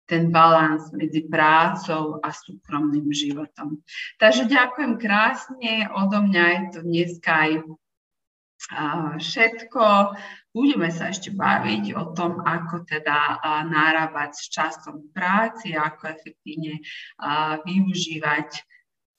ten 0.09 0.33
balans 0.33 0.89
medzi 0.97 1.29
prácou 1.29 2.17
a 2.25 2.33
súkromným 2.33 3.13
životom. 3.13 3.85
Takže 4.17 4.49
ďakujem 4.49 4.97
krásne, 4.97 5.85
odo 5.93 6.25
mňa 6.25 6.45
je 6.49 6.61
to 6.73 6.81
dneska 6.81 7.33
aj 7.45 7.53
všetko. 9.21 10.17
Budeme 10.51 10.91
sa 10.91 11.15
ešte 11.15 11.31
baviť 11.31 11.95
o 11.95 12.11
tom, 12.17 12.43
ako 12.43 12.89
teda 12.89 13.39
narábať 13.69 14.35
s 14.35 14.51
časom 14.51 15.13
práci, 15.15 15.77
ako 15.77 16.11
efektívne 16.11 16.83
využívať 17.63 18.49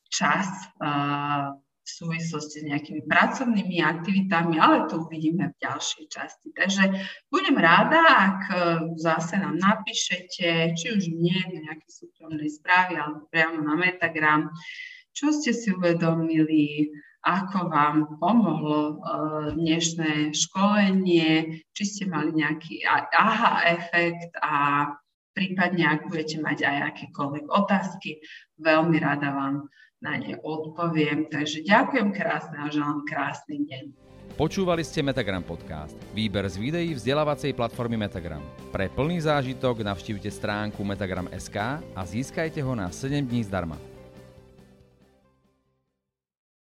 čas 0.10 0.50
v 1.90 1.98
súvislosti 2.06 2.62
s 2.62 2.68
nejakými 2.70 3.10
pracovnými 3.10 3.82
aktivitami, 3.82 4.62
ale 4.62 4.86
to 4.86 5.02
uvidíme 5.02 5.50
v 5.50 5.60
ďalšej 5.66 6.06
časti. 6.14 6.54
Takže 6.54 6.84
budem 7.34 7.58
rada, 7.58 7.98
ak 8.06 8.42
e, 8.50 8.56
zase 9.02 9.42
nám 9.42 9.58
napíšete, 9.58 10.78
či 10.78 10.86
už 10.94 11.10
mne 11.10 11.40
do 11.50 11.58
nejaké 11.66 11.88
súkromnej 11.90 12.54
správy, 12.54 13.02
alebo 13.02 13.26
priamo 13.34 13.66
na 13.66 13.74
Metagram, 13.74 14.54
čo 15.18 15.34
ste 15.34 15.50
si 15.50 15.74
uvedomili, 15.74 16.94
ako 17.26 17.68
vám 17.74 17.98
pomohlo 18.22 18.80
e, 18.80 18.96
dnešné 19.58 20.32
školenie, 20.38 21.66
či 21.74 21.84
ste 21.84 22.04
mali 22.06 22.38
nejaký 22.38 22.86
aha 23.18 23.66
efekt 23.66 24.38
a 24.40 24.86
prípadne, 25.34 25.90
ak 25.90 26.08
budete 26.08 26.38
mať 26.38 26.68
aj 26.68 26.78
akékoľvek 26.94 27.46
otázky, 27.50 28.20
veľmi 28.60 28.98
rada 29.00 29.32
vám 29.32 29.56
na 30.00 30.16
ne 30.16 30.40
odpoviem. 30.40 31.28
Takže 31.28 31.64
ďakujem 31.68 32.16
krásne 32.16 32.56
a 32.60 32.72
želám 32.72 33.04
krásny 33.04 33.68
deň. 33.68 33.86
Počúvali 34.40 34.86
ste 34.86 35.04
Metagram 35.04 35.44
Podcast, 35.44 35.98
výber 36.16 36.48
z 36.48 36.56
videí 36.56 36.96
vzdelávacej 36.96 37.52
platformy 37.52 38.00
Metagram. 38.00 38.46
Pre 38.72 38.88
plný 38.88 39.26
zážitok 39.26 39.84
navštívte 39.84 40.32
stránku 40.32 40.80
metagram.sk 40.86 41.58
a 41.82 42.02
získajte 42.08 42.64
ho 42.64 42.72
na 42.72 42.88
7 42.88 43.26
dní 43.26 43.44
zdarma. 43.44 43.89